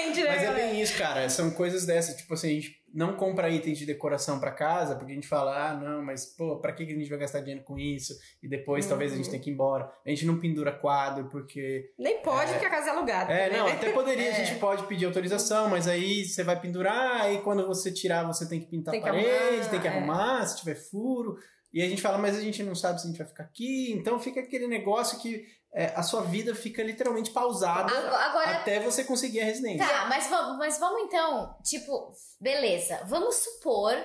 [0.79, 0.81] né?
[0.81, 1.29] É isso, cara.
[1.29, 2.15] São coisas dessas.
[2.15, 5.69] Tipo assim, a gente não compra itens de decoração pra casa, porque a gente fala,
[5.69, 8.13] ah, não, mas, pô, pra que a gente vai gastar dinheiro com isso?
[8.41, 9.31] E depois talvez a gente Uhum.
[9.31, 9.91] tenha que ir embora.
[10.05, 11.91] A gente não pendura quadro, porque.
[11.99, 13.31] Nem pode, porque a casa é alugada.
[13.31, 13.57] É, né?
[13.57, 14.45] não, até poderia, a É.
[14.45, 18.59] gente pode pedir autorização, mas aí você vai pendurar, aí quando você tirar, você tem
[18.59, 19.91] que pintar Tem a parede, arrumar, tem que é.
[19.91, 21.37] arrumar, se tiver furo.
[21.71, 23.91] E a gente fala, mas a gente não sabe se a gente vai ficar aqui.
[23.91, 28.79] Então fica aquele negócio que é, a sua vida fica literalmente pausada Agora, agora até
[28.79, 29.85] você conseguir a residência.
[29.87, 33.95] Tá, mas vamos, mas vamos então, tipo, beleza, vamos supor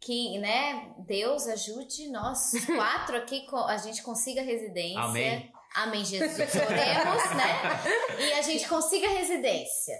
[0.00, 5.00] que, né, Deus ajude nós quatro aqui, a gente consiga residência.
[5.00, 5.52] Amém.
[5.74, 6.54] Amém, Jesus.
[6.54, 8.18] Oremos, né?
[8.18, 9.94] E a gente consiga residência.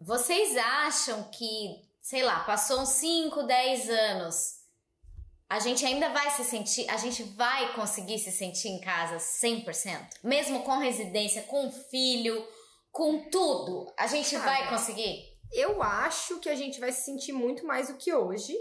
[0.00, 4.57] Vocês acham que, sei lá, passou uns 5, 10 anos,
[5.48, 10.18] a gente ainda vai se sentir, a gente vai conseguir se sentir em casa 100%?
[10.22, 12.46] Mesmo com residência, com filho,
[12.92, 15.24] com tudo, a gente Cara, vai conseguir?
[15.52, 18.54] Eu acho que a gente vai se sentir muito mais do que hoje,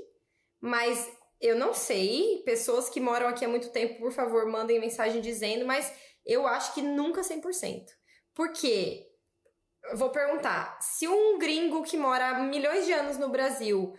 [0.62, 1.12] mas
[1.42, 2.42] eu não sei.
[2.46, 5.94] Pessoas que moram aqui há muito tempo, por favor, mandem mensagem dizendo, mas
[6.26, 7.84] eu acho que nunca 100%.
[8.34, 9.06] Por quê?
[9.90, 13.94] Eu Vou perguntar, se um gringo que mora há milhões de anos no Brasil,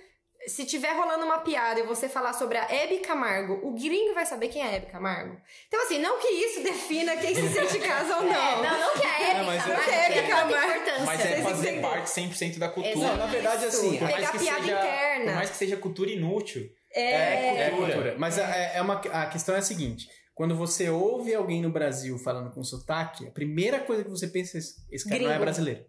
[0.47, 4.25] se tiver rolando uma piada e você falar sobre a Hebe Camargo, o gringo vai
[4.25, 5.37] saber quem é a Hebe Camargo?
[5.67, 8.33] Então, assim, não que isso defina quem se sente em casa ou não.
[8.33, 11.05] É, não, não que a Hebe Camargo é- tanta Camargo-.
[11.07, 11.83] Mas é fazer entendem?
[11.83, 12.97] parte 100% da cultura.
[12.97, 13.17] Exato.
[13.17, 15.25] Na verdade, assim, Por mais Pegar que piada seja- interna.
[15.27, 16.71] Por mais que seja cultura inútil.
[16.95, 17.93] É, É, É cultura.
[17.93, 18.15] cultura.
[18.19, 22.17] Mas é, é uma, a questão é a seguinte: quando você ouve alguém no Brasil
[22.19, 25.33] falando com sotaque, a primeira coisa que você pensa é: esse esse cara não é
[25.33, 25.45] Gringo.
[25.45, 25.85] brasileiro.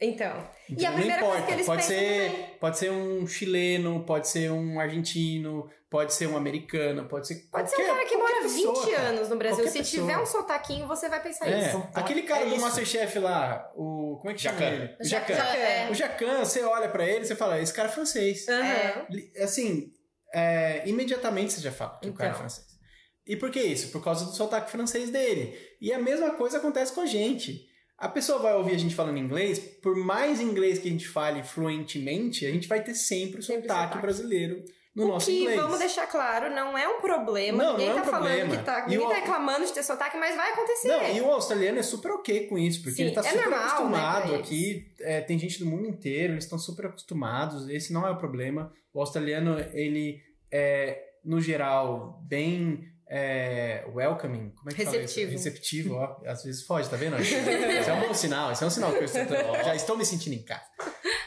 [0.00, 0.48] Então.
[0.68, 1.46] E Então, a primeira não coisa importa.
[1.46, 2.46] que eles pode pensam ser, também.
[2.60, 7.70] pode ser um chileno, pode ser um argentino, pode ser um americano, pode ser Pode
[7.70, 9.08] ser um qualquer- cara que qualquer mora 20 pessoa, cara.
[9.08, 9.56] anos no Brasil.
[9.64, 10.02] Qualquer Se pessoa.
[10.02, 11.88] tiver um sotaquinho, você vai pensar É, isso.
[11.94, 12.60] aquele cara É do.
[12.60, 14.16] Masterchef lá, o.
[14.18, 14.74] Como é que chama Jacan.
[14.74, 14.96] ele?
[15.00, 15.34] O Jacan.
[15.34, 15.90] Jacan, é.
[15.90, 18.46] O Jacan, você olha pra ele e você fala: esse cara é francês.
[19.10, 19.92] Li- Assim,
[20.34, 22.40] é, imediatamente você já fala que o cara é Então.
[22.40, 22.66] francês.
[23.26, 23.90] E por que isso?
[23.92, 25.56] Por causa do sotaque francês dele.
[25.80, 27.64] E a mesma coisa acontece com a gente.
[27.98, 31.42] A pessoa vai ouvir a gente falando inglês, por mais inglês que a gente fale
[31.42, 34.64] fluentemente, a gente vai ter sempre o sotaque, brasileiro
[34.94, 35.60] no O nosso que, inglês.
[35.60, 37.62] vamos deixar claro, não é um problema.
[37.62, 38.56] Não, ninguém não é um tá falando problema.
[38.56, 38.82] que tá.
[38.86, 40.88] Ninguém o- tá reclamando de ter sotaque, mas vai acontecer.
[40.88, 43.40] Não, e o australiano é super ok com isso, porque Sim, ele tá é super
[43.42, 44.92] normal, né, acostumado pra aqui.
[45.00, 47.68] é, tem gente do mundo inteiro, eles estão super acostumados.
[47.68, 48.72] Esse não é o problema.
[48.92, 54.50] O australiano, ele é, no geral, bem é, welcoming.
[54.56, 55.30] Como é que fala Receptivo.
[55.30, 56.20] Receptivo, ó.
[56.26, 57.16] Às vezes foge, tá vendo?
[57.22, 57.32] Isso
[57.90, 58.50] é um bom sinal.
[58.50, 59.24] Isso é um sinal que eu estou,
[59.64, 60.64] já estou me sentindo em casa.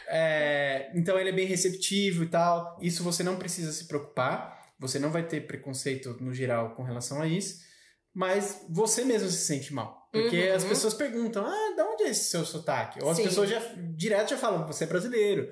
[0.09, 2.77] É, então ele é bem receptivo e tal.
[2.81, 4.57] Isso você não precisa se preocupar.
[4.79, 7.65] Você não vai ter preconceito no geral com relação a isso.
[8.13, 10.09] Mas você mesmo se sente mal.
[10.11, 10.55] Porque Uhum.
[10.55, 13.01] as pessoas perguntam: ah, de onde é esse seu sotaque?
[13.01, 13.23] Ou as Sim.
[13.23, 13.59] pessoas já
[13.95, 15.47] direto já falam: você é brasileiro.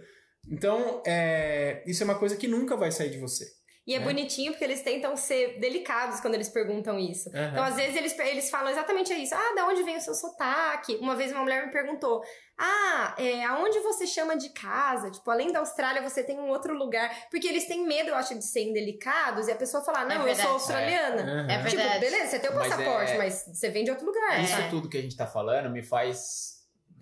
[0.52, 3.46] Então, é, isso é uma coisa que nunca vai sair de você.
[3.88, 4.06] E é né?
[4.06, 7.30] bonitinho porque eles tentam ser delicados quando eles perguntam isso.
[7.30, 7.50] Aham.
[7.52, 9.36] Então, às vezes, eles, eles falam exatamente isso.
[9.36, 10.96] Ah, da onde vem o seu sotaque?
[10.96, 12.24] Uma vez uma mulher me perguntou:
[12.58, 15.12] Ah, é, aonde você chama de casa?
[15.12, 17.16] Tipo, além da Austrália, você tem um outro lugar.
[17.30, 20.24] Porque eles têm medo, eu acho, de serem delicados e a pessoa falar: Não, eu
[20.24, 20.42] verdade.
[20.48, 21.22] sou australiana.
[21.22, 21.52] Aham.
[21.52, 22.00] É Tipo, verdade.
[22.00, 24.44] beleza, você tem o Mas passaporte, é- mas você vem de outro lugar.
[24.44, 24.70] Isso sabe?
[24.72, 26.55] tudo que a gente tá falando me faz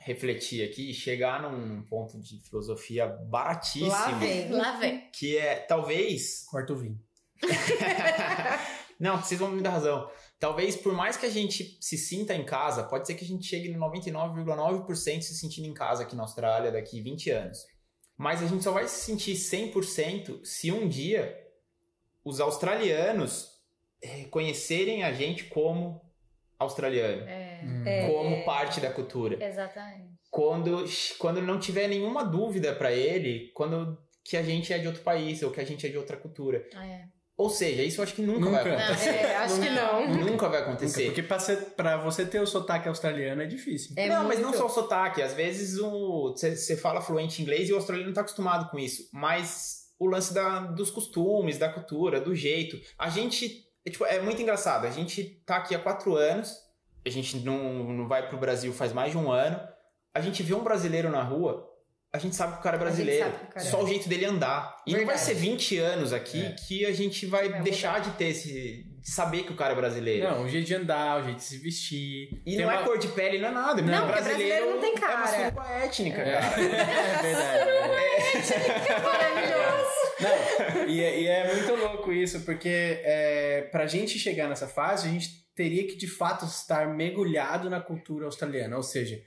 [0.04, 3.92] refletir aqui e chegar num ponto de filosofia baratíssimo.
[3.92, 4.52] Lá vem.
[4.52, 5.10] Lá vem.
[5.12, 7.00] Que é, talvez, Corta o vinho.
[9.00, 10.10] Não, vocês vão me dar razão.
[10.40, 13.46] Talvez, por mais que a gente se sinta em casa, pode ser que a gente
[13.46, 17.60] chegue no 99,9% se sentindo em casa aqui na Austrália daqui 20 anos.
[18.18, 21.38] Mas a gente só vai se sentir 100% se um dia
[22.24, 23.50] os australianos
[24.02, 26.02] reconhecerem a gente como
[26.64, 28.08] australiano É, É.
[28.08, 29.44] como parte da cultura.
[29.44, 30.14] exatamente.
[30.32, 30.84] Quando,
[31.20, 35.44] quando não tiver nenhuma dúvida pra ele, quando que a gente é de outro país
[35.44, 36.66] ou que a gente é de outra cultura.
[36.76, 37.04] É.
[37.36, 38.64] Ou seja, isso eu acho que nunca, Nunca.
[38.64, 39.10] vai acontecer.
[39.10, 40.08] É, acho que não.
[40.08, 41.06] Nunca vai Nunca, acontecer.
[41.06, 43.94] Porque pra, ser- pra você ter o sotaque australiano é difícil.
[43.98, 44.52] É não, mas muito.
[44.52, 45.22] não só o sotaque.
[45.22, 49.10] Às vezes você fala fluente inglês e o australiano não tá acostumado com isso.
[49.12, 52.78] Mas o lance da, dos costumes, da cultura, do jeito.
[52.98, 53.64] A gente.
[53.86, 54.86] É, tipo, é muito engraçado.
[54.86, 56.58] A gente tá aqui há quatro anos.
[57.06, 59.60] A gente não, não vai pro Brasil faz mais de um ano.
[60.14, 61.70] A gente vê um brasileiro na rua.
[62.14, 63.28] A gente sabe que o cara é brasileiro.
[63.28, 63.70] o cara é.
[63.70, 64.78] Só o jeito dele andar.
[64.86, 65.26] E não vai Verdade.
[65.26, 66.52] ser 20 anos aqui É.
[66.52, 68.84] que a gente vai, Vai deixar de ter esse.
[69.02, 70.30] de saber que o cara é brasileiro.
[70.30, 72.30] Não, o jeito de andar, o jeito de se vestir.
[72.46, 73.82] E Tem não é uma- cor de pele, não é nada.
[73.82, 75.28] Não, porque brasileiro não tem É uma cara.
[75.28, 76.62] suruba étnica, É, cara.
[76.62, 79.04] é verdade.
[79.04, 80.03] Maravilhoso.
[80.20, 85.08] Não, e, é, e é muito louco isso, porque é, pra gente chegar nessa fase,
[85.08, 88.76] a gente teria que de fato estar mergulhado na cultura australiana.
[88.78, 89.22] Ou seja,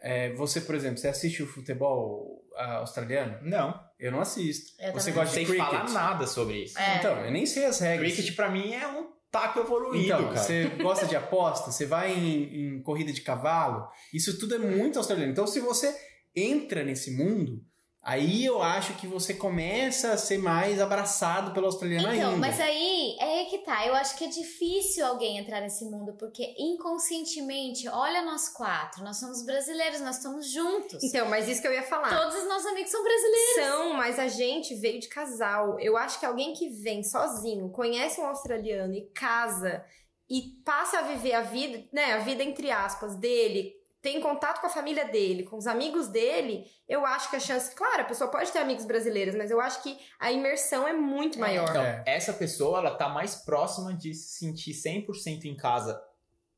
[0.00, 3.38] é, você, por exemplo, você assiste o futebol ah, australiano?
[3.42, 3.78] Não.
[3.98, 4.72] Eu não assisto.
[4.80, 5.64] Eu você gosta Não de sei cricket?
[5.64, 6.78] falar nada sobre isso.
[6.78, 6.96] É.
[6.98, 8.12] Então, eu nem sei as regras.
[8.12, 10.36] Cricket pra mim é um taco evoluído, Então, cara.
[10.36, 14.98] você gosta de aposta, você vai em, em corrida de cavalo, isso tudo é muito
[14.98, 15.32] australiano.
[15.32, 15.94] Então, se você
[16.36, 17.64] entra nesse mundo,
[18.02, 22.36] aí eu acho que você começa a ser mais abraçado pelo australiano Então, ainda.
[22.40, 23.86] mas aí é aí que tá.
[23.86, 29.18] Eu acho que é difícil alguém entrar nesse mundo, porque inconscientemente, olha nós quatro, nós
[29.18, 31.02] somos brasileiros, nós estamos juntos.
[31.02, 32.08] Então, mas isso que eu ia falar.
[32.16, 33.54] Todos os nossos amigos são brasileiros.
[33.54, 35.78] São, mas a gente veio de casal.
[35.80, 39.84] Eu acho que alguém que vem sozinho, conhece um australiano e casa
[40.30, 44.66] e passa a viver a vida, né, a vida entre aspas dele, tem contato com
[44.66, 48.28] a família dele, com os amigos dele, eu acho que a chance, claro, a pessoa
[48.28, 51.40] pode ter amigos brasileiros, mas eu acho que a imersão é muito É.
[51.40, 51.70] maior.
[51.70, 52.02] Então, É.
[52.04, 56.02] essa pessoa, ela tá mais próxima de se sentir 100% em casa,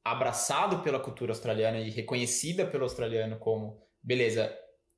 [0.03, 4.51] abraçado pela cultura australiana e reconhecida pelo australiano como, beleza,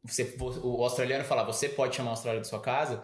[0.05, 3.03] você, o australiano fala, você pode chamar a Austrália de sua casa,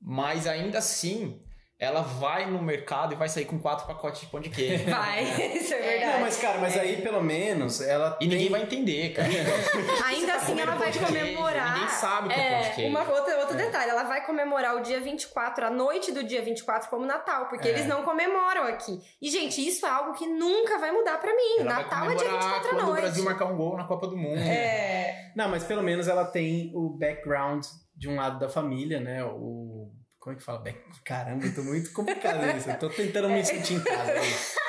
[0.00, 1.40] mas ainda assim,
[1.80, 4.84] ela vai no mercado e vai sair com quatro pacotes de pão de queijo.
[4.90, 5.24] Vai,
[5.56, 5.82] isso é É.
[5.98, 6.12] verdade.
[6.12, 8.50] Não, mas cara, mas aí pelo menos ela E ninguém tem...
[8.50, 9.28] vai entender, cara.
[10.06, 11.72] Ainda assim ela vai queijo, comemorar.
[11.72, 12.90] Ninguém sabe o que é, pão de queijo.
[12.90, 16.90] Uma outra, outro detalhe, ela vai comemorar o dia 24, a noite do dia 24
[16.90, 17.70] como Natal, porque É.
[17.70, 19.00] eles não comemoram aqui.
[19.22, 21.60] E, gente, isso é algo que nunca vai mudar pra mim.
[21.60, 22.98] Ela vai Natal é dia comemorar 24 à quando noite.
[22.98, 24.38] o Brasil marcar um gol na Copa do Mundo.
[24.38, 25.32] É.
[25.34, 27.64] Não, mas pelo menos ela tem o background
[27.96, 29.24] de um lado da família, né?
[29.24, 29.90] O...
[30.20, 30.58] Como é que fala?
[30.60, 30.78] Back...
[31.04, 32.70] Caramba, eu tô muito complicado isso.
[32.70, 34.12] Eu tô tentando me sentir em casa.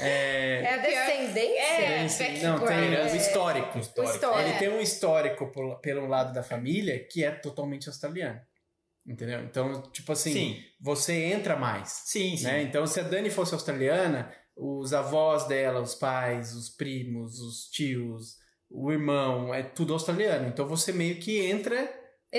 [0.00, 0.60] É...
[0.62, 2.24] É a descendência.
[2.24, 3.12] É, tem- não, tem background.
[3.12, 3.78] o histórico.
[3.78, 4.14] Histórico.
[4.14, 4.48] História.
[4.48, 8.40] Ele tem um histórico por- pelo lado da família que é totalmente australiano.
[9.06, 9.40] Entendeu?
[9.44, 12.02] Então, tipo assim, Sim, você entra mais.
[12.06, 12.44] sim, sim.
[12.44, 12.62] Né?
[12.62, 18.36] Então, se a Dani fosse australiana, os avós dela, os pais, os primos, os tios,
[18.68, 20.48] o irmão, é tudo australiano.
[20.48, 21.88] Então você meio que entra,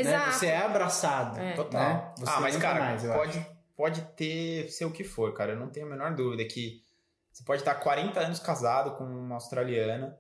[0.03, 0.15] né?
[0.15, 0.31] Exato.
[0.33, 1.39] Você é abraçado.
[1.39, 1.53] É.
[1.53, 1.81] Total.
[1.81, 2.13] Né?
[2.17, 3.13] Você ah, mas cara, mais, acho.
[3.17, 5.53] pode, pode ter ser o que for, cara.
[5.53, 6.83] Eu não tenho a menor dúvida que
[7.31, 10.17] você pode estar 40 anos casado com uma australiana,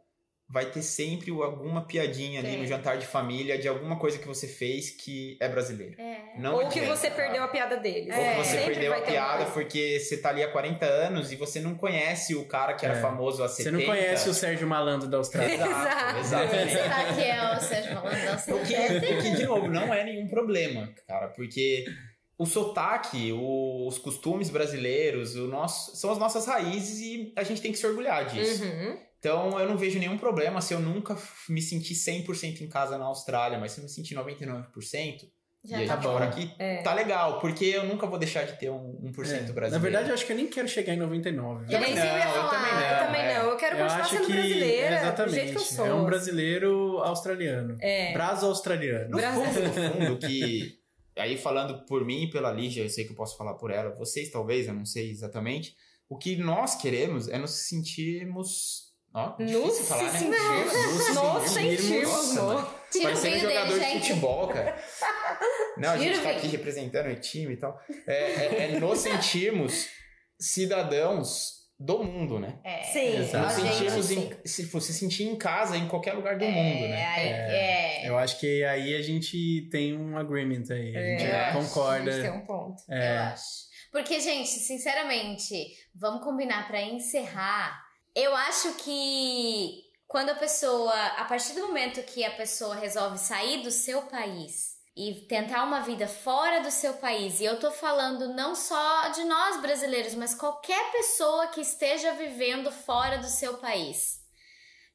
[0.47, 2.59] vai ter sempre alguma piadinha ali Tem.
[2.59, 5.99] no jantar de família de alguma coisa que você fez que é brasileiro.
[5.99, 6.14] É.
[6.37, 8.13] Não Ou que adianta, você perdeu a piada deles.
[8.15, 11.31] Ou É, que você Sempre perdeu a piada porque você tá ali há 40 anos
[11.31, 13.01] e você não conhece o cara que era É.
[13.01, 13.77] famoso há Você 70.
[13.77, 15.55] não conhece o Sérgio Malandro da Austrália.
[15.55, 16.71] Exato, exatamente.
[16.71, 20.27] Será que é o Sérgio falando da que, o que, de novo, não é nenhum
[20.27, 21.85] problema, cara, porque
[22.37, 27.61] o sotaque, o- os costumes brasileiros, o nosso, são as nossas raízes e a gente
[27.61, 28.63] tem que se orgulhar disso.
[28.63, 28.97] Uhum.
[29.19, 31.17] Então eu não vejo nenhum problema se eu nunca
[31.49, 35.23] me sentir 100% em casa na Austrália, mas se eu me sentir 99%
[35.65, 36.13] Já e a tá gente bom.
[36.13, 36.77] por aqui, É.
[36.83, 39.53] tá legal, porque eu nunca vou deixar de ter um 1% É.
[39.53, 39.71] brasileiro.
[39.71, 41.65] Na verdade, eu acho que eu nem quero chegar em 99.
[41.73, 42.49] Eu eu ia não, eu falar.
[42.49, 43.33] também não, Eu também é.
[43.39, 43.49] não.
[43.49, 44.95] Eu quero Eu continuar acho sendo que brasileira.
[44.95, 45.85] exatamente Do jeito que eu sou.
[45.87, 47.77] é um brasileiro australiano.
[47.81, 48.13] É.
[48.13, 49.09] Braço australiano.
[49.09, 50.79] No fundo, no fundo, que.
[51.17, 53.89] Aí falando por mim e pela Lígia, eu sei que eu posso falar por ela,
[53.95, 55.73] vocês talvez, eu não sei exatamente.
[56.09, 58.83] O que nós queremos é nos sentirmos.
[59.13, 60.19] Ó, difícil Nos falar, né?
[60.19, 61.15] sentirmos.
[61.15, 62.33] Nos sentirmos.
[62.35, 62.75] Nossa.
[62.91, 64.75] Tira o dele, de futebol, cara.
[65.77, 66.37] Não, a gente tá vinho.
[66.37, 67.79] aqui representando o time e tal.
[68.07, 69.87] É, é, é nos sentirmos
[70.39, 72.57] cidadãos do mundo, né?
[72.63, 72.83] É.
[72.83, 73.17] Sim.
[73.17, 73.61] Exato.
[73.61, 74.31] Nos sim.
[74.43, 77.05] em, se você sentir em casa em qualquer lugar do mundo, É, né?
[77.05, 78.09] aí- é.
[78.09, 80.95] Eu acho que aí a gente tem um agreement aí.
[80.95, 82.09] A gente É, eu concorda.
[82.09, 82.81] A gente tem um ponto.
[82.87, 83.17] Eu É.
[83.17, 83.43] acho.
[83.91, 85.55] Porque, gente, sinceramente,
[85.93, 87.81] vamos combinar pra encerrar.
[88.13, 93.63] Eu acho que quando a pessoa, a partir do momento que a pessoa resolve sair
[93.63, 98.33] do seu país e tentar uma vida fora do seu país, e eu tô falando
[98.33, 104.23] não só de nós brasileiros, mas qualquer pessoa que esteja vivendo fora do seu país,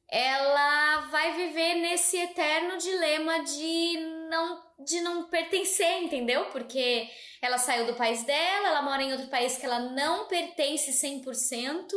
[0.09, 3.97] ela vai viver nesse eterno dilema de
[4.29, 6.45] não de não pertencer, entendeu?
[6.45, 7.07] Porque
[7.39, 11.87] ela saiu do país dela, ela mora em outro país que ela não pertence 100%,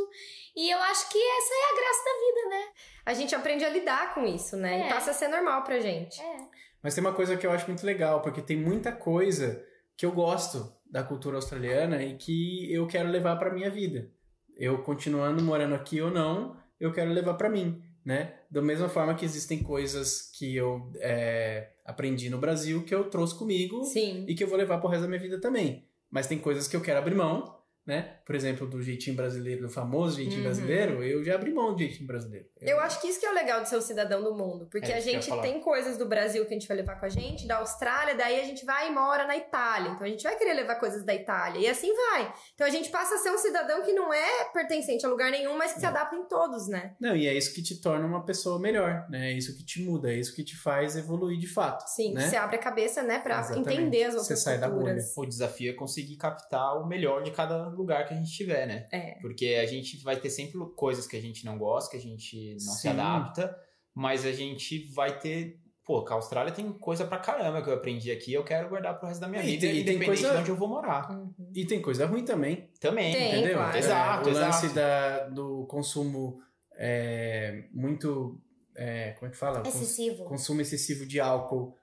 [0.55, 2.73] e eu acho que essa é a graça da vida, né?
[3.07, 4.83] A gente aprende a lidar com isso, né?
[4.83, 4.87] É.
[4.87, 6.21] E passa a ser normal pra gente.
[6.21, 6.37] É.
[6.85, 9.65] Mas tem uma coisa que eu acho muito legal, porque tem muita coisa
[9.97, 14.11] que eu gosto da cultura australiana e que eu quero levar para minha vida.
[14.55, 18.35] Eu continuando morando aqui ou não, eu quero levar para mim, né?
[18.51, 23.35] Da mesma forma que existem coisas que eu é, aprendi no Brasil que eu trouxe
[23.35, 24.27] comigo Sim.
[24.29, 25.89] e que eu vou levar pro resto da minha vida também.
[26.11, 27.57] Mas tem coisas que eu quero abrir mão,
[27.87, 28.17] né?
[28.25, 30.45] Por exemplo, do jeitinho brasileiro, do famoso jeitinho Uhum.
[30.45, 32.47] brasileiro, eu já abri mão do jeitinho brasileiro.
[32.61, 34.67] Eu acho que isso que é o legal de ser o cidadão do mundo.
[34.71, 37.05] Porque É a eu gente tem coisas do Brasil que a gente vai levar com
[37.05, 39.91] a gente, da Austrália, daí a gente vai e mora na Itália.
[39.91, 41.61] Então a gente vai querer levar coisas da Itália.
[41.61, 42.33] E assim vai.
[42.55, 45.57] Então a gente passa a ser um cidadão que não é pertencente a lugar nenhum,
[45.59, 46.95] mas que se adapta em todos, né?
[46.99, 49.31] Não, e é isso que te torna uma pessoa melhor, né?
[49.31, 51.87] É isso que te muda, é isso que te faz evoluir de fato.
[51.89, 52.29] Sim, né?
[52.29, 53.69] você abre a cabeça, né, pra Exatamente.
[53.75, 55.13] entender as Você outras sai da culturas.
[55.17, 58.87] O desafio é conseguir captar o melhor de cada lugar que a gente tiver, né?
[58.93, 59.19] É.
[59.21, 62.53] Porque a gente vai ter sempre coisas que a gente não gosta, que a gente
[62.53, 62.89] não se Sim.
[62.89, 63.57] adapta,
[63.95, 65.61] mas a gente vai ter.
[65.87, 68.99] Pô, que a Austrália tem coisa pra caramba que eu aprendi aqui, eu quero guardar
[68.99, 70.67] pro resto da minha E vida, tem- e tem independente coisa- de onde eu vou
[70.69, 71.11] morar.
[71.11, 71.53] Uhum.
[71.55, 73.13] E tem coisa ruim também, Também.
[73.13, 73.57] Tem, entendeu?
[73.59, 73.77] claro.
[73.77, 74.75] É, Exato, o lance exato.
[74.75, 76.41] da, do consumo
[76.79, 78.41] é, muito.
[78.77, 79.61] é, como é que fala?
[79.63, 80.25] Cons- Excessivo.
[80.25, 81.77] consumo excessivo de álcool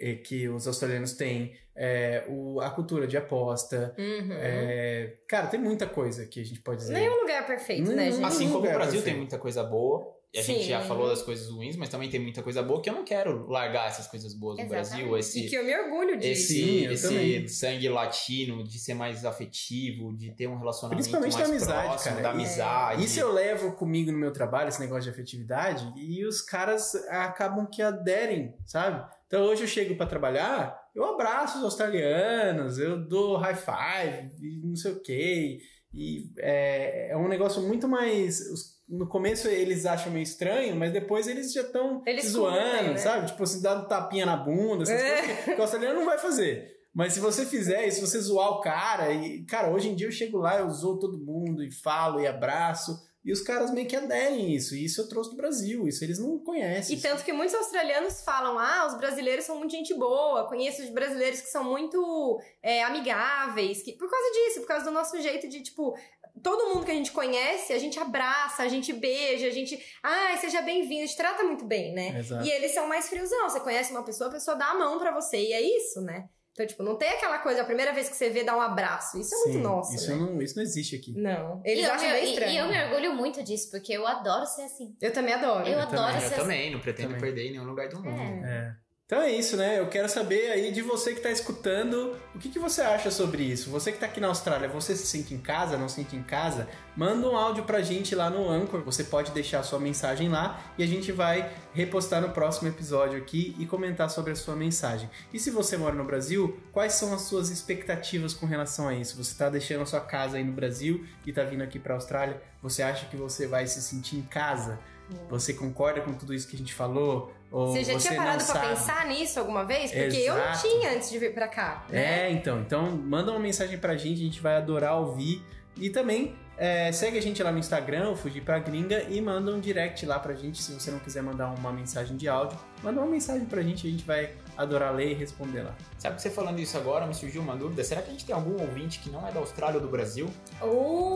[0.00, 3.94] é, que os australianos têm, é, o, a cultura de aposta.
[3.98, 4.32] Uhum.
[4.32, 6.92] é, cara, tem muita coisa que a gente pode dizer.
[6.94, 8.24] Nenhum lugar é perfeito, né, gente?
[8.24, 9.16] Assim como o Brasil tem perfeito.
[9.18, 10.68] muita coisa boa, e a gente Sim.
[10.70, 13.46] já falou das coisas ruins, mas também tem muita coisa boa que eu não quero
[13.50, 14.90] largar essas coisas boas do Exatamente.
[14.96, 16.52] Brasil, esse, E que eu me orgulho disso.
[16.54, 21.52] esse, esse sangue latino, de ser mais afetivo, de ter um relacionamento Principalmente mais da
[21.52, 22.22] amizade, próximo, cara.
[22.22, 23.04] da E- amizade.
[23.04, 27.66] Isso eu levo comigo no meu trabalho, esse negócio de afetividade, e os caras acabam
[27.66, 29.04] que aderem, sabe?
[29.26, 34.60] Então hoje eu chego pra trabalhar, eu abraço os australianos, eu dou high five, e
[34.66, 35.58] não sei o quê.
[35.94, 38.40] E é, é um negócio muito mais.
[38.88, 42.96] no começo eles acham meio estranho, mas depois eles já estão zoando, curtem, né?
[42.96, 43.26] sabe?
[43.26, 45.18] Tipo, se dá um tapinha na bunda, essas É.
[45.20, 46.70] coisas que, que o australiano não vai fazer.
[46.94, 50.06] Mas se você fizer, e se você zoar o cara, e, cara, hoje em dia
[50.06, 52.94] eu chego lá, eu zoo todo mundo, e falo, e abraço,
[53.24, 54.74] e os caras meio que aderem isso.
[54.74, 56.96] E isso eu trouxe do Brasil, isso eles não conhecem.
[56.96, 60.48] E tanto que muitos australianos falam: ah, os brasileiros são muito gente boa.
[60.48, 63.82] Conheço os brasileiros que são muito é, amigáveis.
[63.82, 65.96] Que, por causa disso, por causa do nosso jeito de, tipo,
[66.42, 69.80] todo mundo que a gente conhece, a gente abraça, a gente beija, a gente.
[70.02, 72.18] Ai, seja bem-vindo, a gente trata muito bem, né?
[72.18, 72.44] Exato.
[72.44, 73.48] E eles são mais friozão.
[73.48, 75.36] Você conhece uma pessoa, a pessoa dá a mão pra você.
[75.36, 76.28] E é isso, né?
[76.52, 79.18] Então, tipo, não tem aquela coisa, a primeira vez que você vê, dá um abraço.
[79.18, 79.94] Isso é muito Sim, nosso.
[79.94, 80.16] Isso, né?
[80.16, 81.12] não, isso não existe aqui.
[81.16, 81.62] Não.
[81.64, 82.52] E Eles eu, acham me, bem e- estranho.
[82.52, 84.94] e eu me orgulho muito disso, porque eu adoro ser assim.
[85.00, 85.66] Eu também adoro.
[85.66, 86.36] Eu, Eu adoro também, Eu ser assim.
[86.36, 87.20] também, não pretendo Também.
[87.22, 88.44] perder em nenhum lugar do mundo.
[88.44, 88.50] É.
[88.68, 88.81] É.
[89.12, 89.78] Então é isso, né?
[89.78, 93.42] Eu quero saber aí de você que tá escutando, o que, que você acha sobre
[93.42, 93.68] isso?
[93.68, 96.22] Você que tá aqui na Austrália, você se sente em casa, não se sente em
[96.22, 96.66] casa?
[96.96, 98.80] Manda um áudio pra gente lá no Anchor.
[98.84, 103.18] Você pode deixar a sua mensagem lá e a gente vai repostar no próximo episódio
[103.18, 105.10] aqui e comentar sobre a sua mensagem.
[105.30, 109.22] E se você mora no Brasil, quais são as suas expectativas com relação a isso?
[109.22, 112.42] Você tá deixando a sua casa aí no Brasil e tá vindo aqui pra Austrália?
[112.62, 114.80] Você acha que você vai se sentir em casa?
[115.28, 117.30] Você concorda com tudo isso que a gente falou?
[117.52, 118.68] Ou Você já tinha parado sabe?
[118.68, 119.92] pensar nisso alguma vez?
[119.92, 120.68] Porque eu não Exato.
[120.68, 121.84] tinha antes de vir pra cá.
[121.90, 122.28] né?
[122.28, 122.60] É, então.
[122.60, 125.44] Então, manda uma mensagem pra gente, a gente vai adorar ouvir.
[125.76, 129.60] E também é, segue a gente lá no Instagram, Fugir pra Gringa, e manda um
[129.60, 132.58] direct lá pra gente, se você não quiser mandar uma mensagem de áudio.
[132.82, 135.74] Manda uma mensagem pra gente, a gente vai adorar ler e responder lá.
[135.98, 137.82] Sabe que você falando isso agora, me surgiu uma dúvida.
[137.84, 140.28] Será que a gente tem algum ouvinte que não é da Austrália ou do Brasil?
[140.60, 140.66] Oh,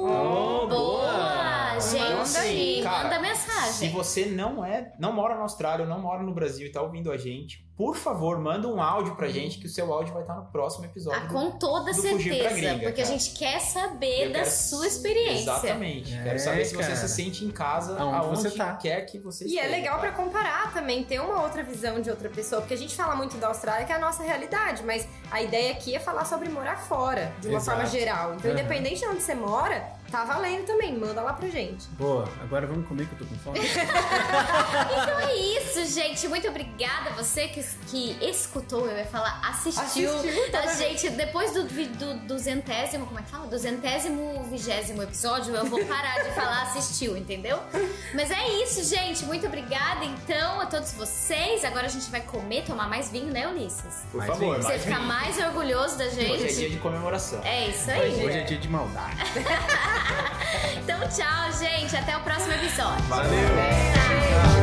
[0.09, 0.69] Oh, boa!
[0.69, 1.81] boa!
[1.81, 3.91] Gente, Então, assim, cara, manda Se mensagem.
[3.93, 7.11] você não é, não mora na Austrália, ou não mora no Brasil e tá ouvindo
[7.13, 10.35] a gente, por favor, manda um áudio pra gente que o seu áudio vai estar
[10.35, 11.21] no próximo episódio.
[11.23, 13.19] Ah, do- com toda do Fugir pra certeza, Gringa, porque a cara.
[13.19, 15.43] gente quer saber Eu da quero- sua experiência.
[15.53, 16.15] Exatamente.
[16.15, 18.75] É, Quero saber se você se sente em casa Aonde aonde, você tá.
[18.77, 20.25] quer que você E é esteja, legal pra cara.
[20.25, 23.49] comparar também, ter uma outra visão de outra pessoa, porque a gente fala muito da
[23.49, 27.33] Austrália, que é a nossa realidade, mas a ideia aqui é falar sobre morar fora,
[27.41, 27.77] de uma Exato.
[27.77, 28.35] forma geral.
[28.37, 28.59] Então, Uhum.
[28.59, 31.87] independente de onde você mora, Tá valendo também, manda lá pra gente.
[31.99, 33.61] Boa, agora vamos comer que eu tô com fome.
[35.07, 36.29] Então é isso, gente.
[36.29, 41.11] Muito obrigada a você que, que escutou, eu ia falar, assistiu, Assistiu, tá a gente.
[41.11, 43.47] Depois do, do duzentésimo, como é que fala?
[43.47, 47.59] Duzentésimo, vigésimo episódio, eu vou parar de falar assistiu, entendeu?
[48.15, 49.25] Mas é isso, gente.
[49.25, 51.65] Muito obrigada, então, a todos vocês.
[51.65, 54.05] Agora a gente vai comer, tomar mais vinho, né, Ulisses?
[54.11, 54.63] Por Mais favor, vinho.
[54.63, 56.33] Você fica mais orgulhoso da gente.
[56.33, 57.41] Hoje é dia de comemoração.
[57.45, 58.25] É isso aí.
[58.25, 59.17] Hoje é dia de maldade.
[60.77, 61.97] então, tchau, gente.
[61.97, 63.05] Até o próximo episódio.
[63.05, 64.56] Valeu!